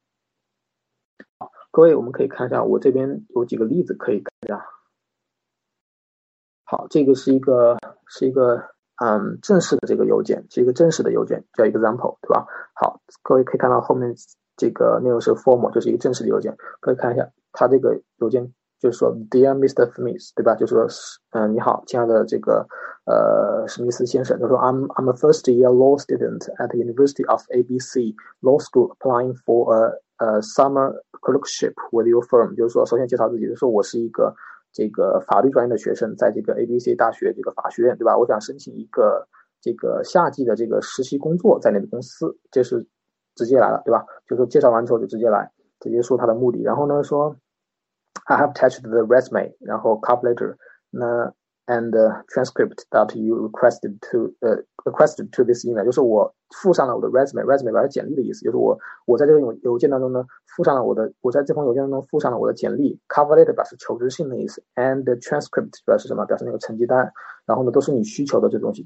[1.39, 4.67] 好，各位我们可以看一下，我这边有几个例子可以看一下。
[6.71, 8.63] 好，这个是一个是一个
[9.03, 12.47] 嗯正式的这个邮件，是一个正式的邮件，叫 example，对吧？
[12.75, 14.15] 好，各位可以看到后面
[14.55, 16.55] 这个内容是 formal，就是一个正式的邮件。
[16.81, 19.91] 可以看一下，它这个邮件就是说，Dear Mr.
[19.93, 20.55] Smith，对吧？
[20.57, 20.87] 就是说，
[21.31, 22.67] 嗯，你好，亲爱的这个
[23.07, 24.39] 呃史密斯先生。
[24.39, 29.75] 他说，I'm I'm a first year law student at the University of ABC Law School, applying for
[29.75, 32.55] a a summer clerkship with your firm。
[32.55, 34.35] 就是说，首先介绍自己，就是说我是一个。
[34.73, 38.17] 这个法律专业的学生在这个 A B C 大学这个法学院，对吧？
[38.17, 39.27] 我想申请一个
[39.61, 42.87] 这个夏季的这个实习工作，在那个公司，这是
[43.35, 44.05] 直接来了，对吧？
[44.27, 45.51] 就是介绍完之后就直接来，
[45.81, 46.63] 直接说他的目的。
[46.63, 47.37] 然后呢，说
[48.25, 50.57] I have attached the resume，然后 cup letter
[50.91, 51.33] 那。
[51.68, 51.94] and
[52.28, 65.72] transcript that you requested to 呃 requested to this email，就是我附上了我的 resume，resume 表示简历的意思，就是我我在这个邮邮件当中呢附上了我的，我在这封邮件当中附上了我的简历，cover letter 表示求职信的意思，and transcript
[65.86, 66.26] 表示什么？
[66.26, 67.12] 表示那个成绩单，
[67.46, 68.86] 然后呢都是你需求的这东西，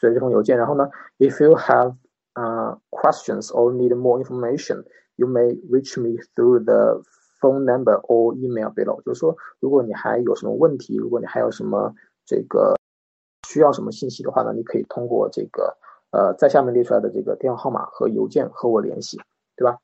[0.00, 1.94] 所以这封邮件，然后呢，if you have
[2.34, 4.84] uh questions or need more information,
[5.16, 7.02] you may reach me through the
[7.47, 11.93] phone number or email below，就是说，如果你还有什么问题，如果你还有什么
[12.25, 12.75] 这个
[13.47, 15.77] 需要什么信息的话呢，你可以通过这个
[16.11, 19.17] 呃在下面列出来的这个电话号码和邮件和我联系，
[19.55, 19.77] 对吧？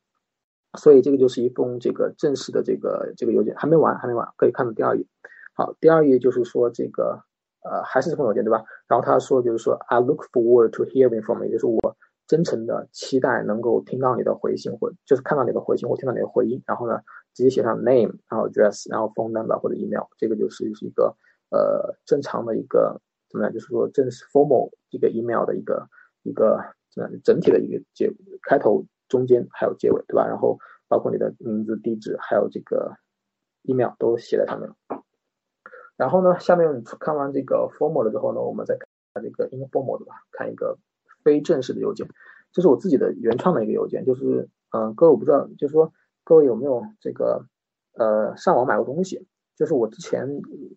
[0.78, 5.06] 所以这个就是一封这个正式的这个这个邮件，还没完，还没完，可以看到第二页。
[5.54, 7.24] 好，第二页就是说这个
[7.64, 8.64] 呃还是这封邮件，对吧？
[8.88, 11.96] 然后他说就是说，I look forward to hearing from you，就是我。
[12.26, 17.02] 真诚的期待能够听到你的回信，或就是看到你的回信或听到你的回音，然后呢，
[17.34, 21.16] 直接写上 name，然后 address，然后 phone number 或者 email，这个就是是一个
[21.50, 25.88] 呃正常的一个怎么样，就是说正式 formal 一个 email 的一个
[26.24, 26.60] 一个
[26.92, 28.12] 怎么样整体的一个结
[28.42, 30.28] 开头、中间还有结尾，对吧？
[30.28, 30.58] 然后
[30.88, 32.96] 包括你的名字、地址还有这个
[33.64, 34.76] email 都写在上面了。
[35.96, 40.78] 然后呢，下面看完这个 formal 了之后呢，我们再看这个 informal 的吧，看一个。
[41.24, 42.06] 非正式的邮件，
[42.52, 47.46] 这是我自己的原创的一个邮件，就是，嗯，各位我不知道，就是说各位有没有这个，
[47.94, 49.28] 呃，上网买过东西？
[49.56, 50.28] 就是我之前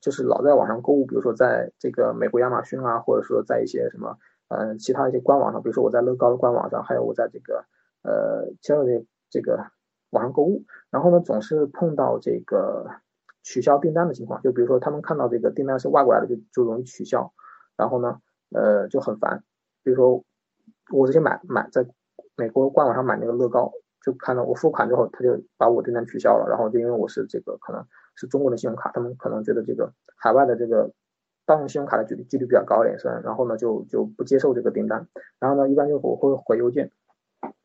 [0.01, 4.19] 就是老在网上购物，比如说在这个美国亚马逊啊，或者说在一些什么，
[4.49, 7.65] 嗯，其他一些官网上，比如说我在乐高的官网上，还有我在这个，
[8.03, 9.67] 呃，其他的这个
[10.11, 12.91] 网上购物，然后呢，总是碰到这个
[13.43, 17.33] 取消订单的情况，就比如说他们看到这个订单是外过来的，就就容易取消，
[17.77, 18.21] 然后呢，
[18.51, 19.45] 呃，就很烦，
[19.83, 20.25] 比如说。
[20.93, 21.85] 我之前买买在
[22.37, 23.73] 美国官网上买那个乐高，
[24.05, 26.47] 就看到我付款之后，他就把我订单取消了。
[26.49, 27.85] 然后就因为我是这个可能
[28.15, 30.91] 是中国的信用卡，他们可能觉得这个海外的这个
[31.45, 35.07] 盗用信用卡的几率几率比较高一点，是然后呢就就不接受这个订单。
[35.39, 36.91] 然后呢，一般就我会回邮件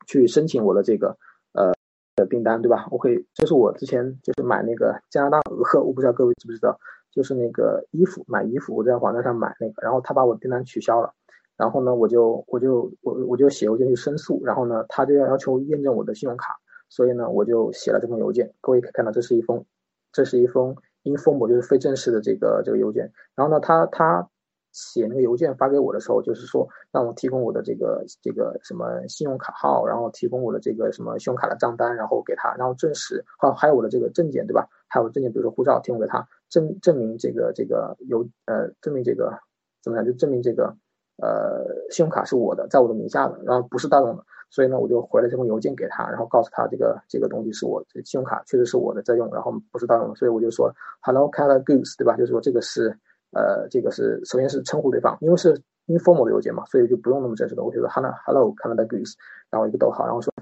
[0.07, 1.17] 去申请我的这个
[1.53, 1.73] 呃
[2.15, 2.87] 的订单，对吧？
[2.91, 6.77] 我可以，这是我之前就是买那个加拿大鹅，我不知道各位知不知道，
[7.11, 11.13] 就是那个衣服买衣服，我在网站上买那个，然后他把我订单取消了。
[11.61, 16.57] 然后呢，我就我就我我就写邮件去申诉，然后呢，他就要要求验证我的信用卡，
[16.89, 18.51] 所以呢，我就写了这封邮件。
[18.61, 19.63] 各位可以看到，这是一封，
[20.11, 23.11] 这是一封 informal，就是非正式的这个这个邮件。
[23.35, 24.27] 然后呢，他他
[24.71, 34.67] 写那个邮件发给我的时候，就是说让我提供我的这个这个什么信用卡号，然后提供我的这个什么信用卡的账单，然后给他，然后证实，还还有我的这个证件，对吧？
[34.87, 39.37] 还有证件，比如说护照，提供给他，证证明这个这个邮呃证明这个
[39.83, 40.03] 怎么样？
[40.07, 40.75] 就证明这个。
[41.21, 52.17] 呃，信用卡是我的，在我的名下的，然后不是大众的，所以呢，我就回了这封邮件给他，然后告诉他这个这个东西是我这信用卡确实是我的在用，然后不是大众的，所以我就说 Hello Canada Goose，对吧？
[52.17, 52.97] 就是说这个是
[53.33, 55.53] 呃，这个是首先是称呼对方，因为是
[55.87, 59.13] informal 的邮件嘛，所以就不用那么正式的，我就说 Hello Hello Canada Goose，
[59.49, 60.33] 然后一个逗号，然后说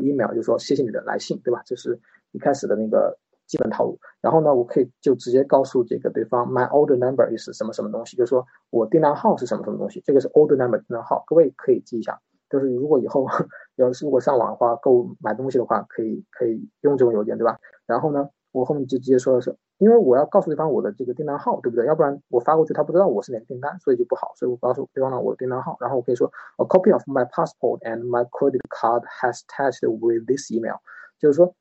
[0.00, 1.62] email 就说谢谢你的来信，对吧？
[1.66, 2.00] 这是
[2.32, 3.18] 一开始的那个
[3.52, 3.98] 基本套路。
[4.22, 12.18] 然后呢，我可以就直接告诉这个对方，my order number is 什么什么东西，就是说我订单号是什么什么东西，这个是 order number 订单号，各位可以记一下。
[12.48, 13.26] 就是如果以后
[13.76, 17.58] 要是如果上网的话，购买东西的话，可以可以用这种邮件，对吧？
[17.86, 19.54] 然后呢，我后面就直接说的是。
[19.78, 21.84] 因为我要告诉对方我的这个订单号，对不对？
[21.86, 24.30] 要不然我发过去他不知道我是哪个订单，所以就不好。
[24.36, 30.76] 所以我告诉对方了我的订单号，然后我可以说，A copy of my passport and my credit card has attached with this email。
[31.18, 31.52] 就是说，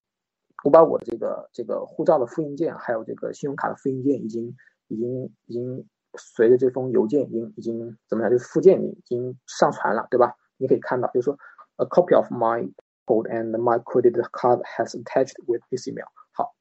[0.63, 4.55] 我把我的这个这个护照的复印件，还有这个信用卡的复印件，已经
[4.87, 5.87] 已经已经
[6.17, 8.31] 随着这封邮件已经已经怎么样？
[8.31, 10.35] 就是附件已经上传了，对吧？
[10.57, 11.37] 你可以看到，就是说
[11.77, 12.71] ，A copy of my
[13.07, 16.05] passport and my credit card has attached with this email。
[16.33, 16.53] 好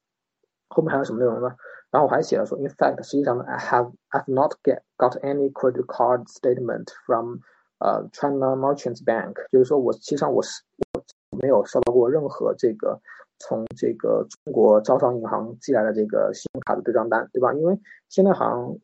[0.68, 1.55] 后面还有什么内容呢？
[1.90, 7.38] 然后我还写了说，In fact，实际上呢，I have I've not get got any credit card statement from
[7.78, 10.62] 呃 China Merchants Bank，就是说我实际上我是
[11.30, 13.01] 我没有收到过任何这个
[13.41, 17.53] 从这个中国招商银行寄来的这个信用卡的对账单，对吧？
[17.55, 17.76] 因为
[18.09, 18.78] 现在好像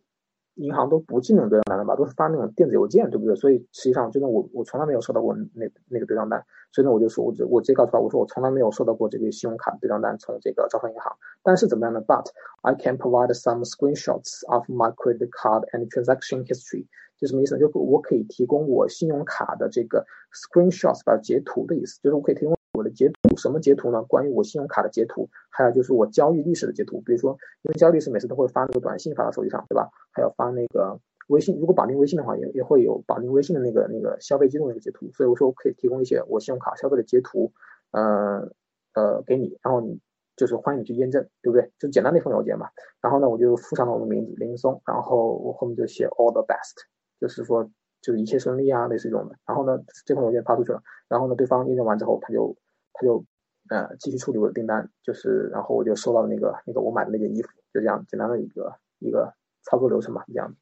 [0.54, 3.36] 银行都不寄那种对账单了吧，都是发那种电子邮件，对不对？
[3.36, 6.42] 所以实际上真的我我从来没有收到过那那个对账单。
[6.72, 11.16] 所以呢，我就说，我我直接告诉他，我说我从来没有收到过这个信用卡对账单从这个招商银行。
[11.42, 12.26] 但是怎么样呢？But
[12.62, 16.86] I can provide some screenshots of my credit card and transaction history。
[17.18, 17.60] 就什么意思呢？
[17.60, 23.36] 就我可以提供我信用卡的这个 screenshots，把截图的意思，就是我可以提供我的截图。
[23.36, 24.02] 什么截图呢？
[24.04, 27.00] 关于我信用卡的截图，还有就是我交易历史的截图。
[27.00, 29.90] 比如说，因为交易历史每次都会发那个短信发到手机上，对吧？
[30.12, 31.00] 还要发那个。
[31.28, 37.52] 微信如果绑定微信的话，也也会有绑定微信的那个那个消费记录那个截图，所以我说我可以提供一些我信用卡消费的截图，
[37.90, 38.48] 呃
[38.94, 39.98] 呃给你，然后你
[40.36, 41.68] 就是欢迎你去验证，对不对？
[41.80, 42.68] 就简单的一封邮件嘛。
[43.02, 46.76] 然后呢，我就附上了我的名字林松，然后我后面就写 all the best，
[47.20, 47.68] 就是说
[48.00, 49.34] 就是一切顺利啊，类似这种的。
[49.48, 52.56] 然后呢，这封邮件发出去了，然后呢，对方验证完之后，他就
[52.98, 53.24] 他就
[53.68, 59.32] 呃继续处理我的订单，就是然后我就收到了那个那个我买的那件衣服，就这样简单的一个一个
[59.62, 60.54] 操作流程吧，这样。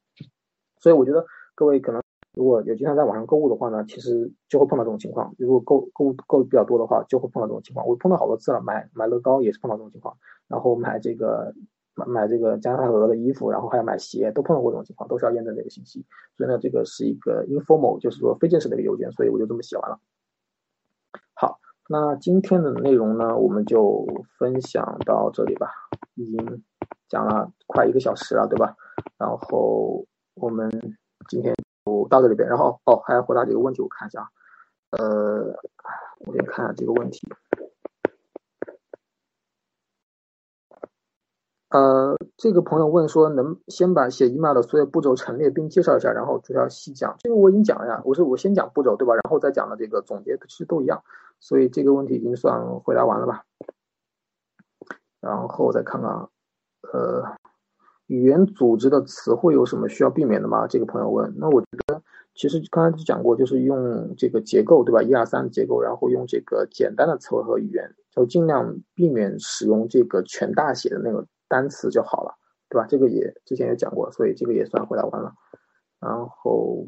[0.78, 1.24] 所以我觉得
[1.54, 2.02] 各位可能
[2.34, 5.34] 如果有经常在网上购物的话呢，其实就会碰到这种情况。
[5.38, 7.86] 如果购购物购的比较多的话，就会碰到这种情况。
[7.86, 10.16] 我碰到好多次了，买买乐高也是碰到这种情况，
[10.48, 11.54] 然后买这个
[11.94, 16.04] 买买这个加拿大鹅的衣服，然后还要买鞋，都碰到过这种情况，都是要验证这个信息。
[16.36, 19.98] 所以呢，这个是一个 informal，就是说非正式的一个邮件，所以我就这么写完了。
[21.88, 24.06] 那今天的内容呢，我们就
[24.38, 25.70] 分享到这里吧，
[26.14, 26.62] 已经
[27.08, 28.74] 讲了快一个小时了，对吧？
[29.18, 30.06] 然后。
[30.36, 30.68] 我们
[31.28, 31.54] 今天
[31.86, 34.28] 就到这里边，然后哦，还要回答几个问题，我看一下，
[34.90, 35.46] 呃，
[36.26, 37.20] 我先看下这个问题。
[41.74, 47.16] 呃，这个朋友问说，能先把写 email 的所有步骤陈列并介绍一下，然后逐条细讲。
[47.18, 49.12] 这个我已经讲了呀，我说我先讲步骤，对吧？
[49.14, 51.02] 然后再讲的这个总结，其实都一样，
[51.40, 53.42] 所以这个问题已经算回答完了吧？
[55.20, 56.10] 然后再看看，
[56.92, 57.24] 呃。
[58.06, 60.66] 语言组织的词汇有什么需要避免的吗？
[60.68, 61.34] 这个朋友问。
[61.38, 62.02] 那我觉得，
[62.34, 65.02] 其实刚才就讲过，就是用这个结构，对吧？
[65.02, 72.34] 一二三结构，然后用这个简单的词汇和语言，就尽量避免使用这个全大写的那个单词就好了，
[72.68, 72.86] 对吧？
[72.88, 75.32] 这个也之前也讲过，所以这个也算回答完了。
[76.00, 76.86] 然后，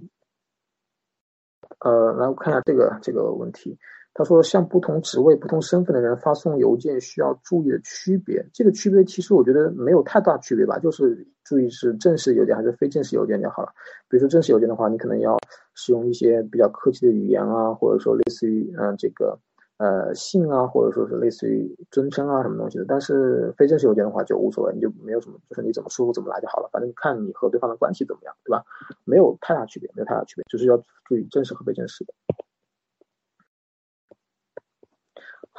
[1.80, 3.78] 呃，来我看一下这个这个问题。
[4.18, 13.68] 他说：“向不同职位、不同身份的人发送邮件需要注意的区别，这个区别其实我觉得没有太大区别吧，就是注意是正式邮件还是非正式邮件就好了。
[14.08, 15.36] 比如说正式邮件的话，你可能要
[15.74, 19.38] 使用一些比较客气的语言啊，或者说类似于嗯这个
[19.78, 22.84] 呃性啊，或者说是类似于尊称啊什么东西的。
[22.88, 28.64] 但是非正式邮件的话就无所谓，你就没有什么，就是你怎么舒服怎么来就好了，反正看你和对方的关系怎么样，对吧？
[29.04, 32.14] 没有太大区别，没有太大区别，就是要注意正式和非正式的。”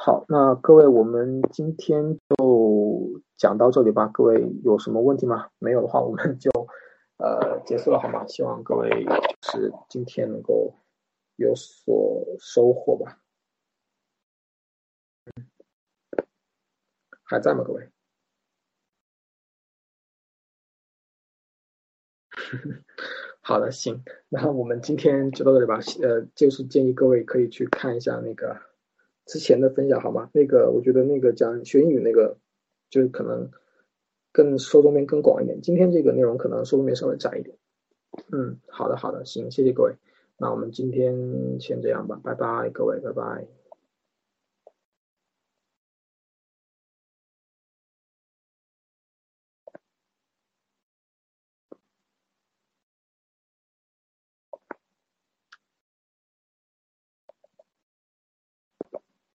[0.00, 4.08] 好，那各位，我们今天就讲到这里吧。
[4.14, 5.48] 各位有什么问题吗？
[5.58, 6.48] 没有的话，我们就
[7.18, 8.24] 呃结束了，好吗？
[8.28, 8.88] 希望各位
[9.40, 10.72] 就是今天能够
[11.34, 13.18] 有所收获吧。
[17.24, 17.88] 还在吗，各位？
[23.40, 25.80] 好的，行，那我们今天就到这里吧。
[26.02, 28.60] 呃，就是建议各位可以去看一下那个。
[29.26, 30.30] 之前的分享好吗？
[30.32, 32.38] 那个我觉得那个讲学英语那个，
[32.88, 33.50] 就是可能
[34.32, 35.60] 更受众面更广一点。
[35.60, 37.58] 今天这个内容可能受众面稍微窄一点。
[38.32, 39.96] 嗯，好的好的，行，谢谢各位。
[40.38, 43.57] 那我们今天先这样吧，拜拜，各位，拜拜。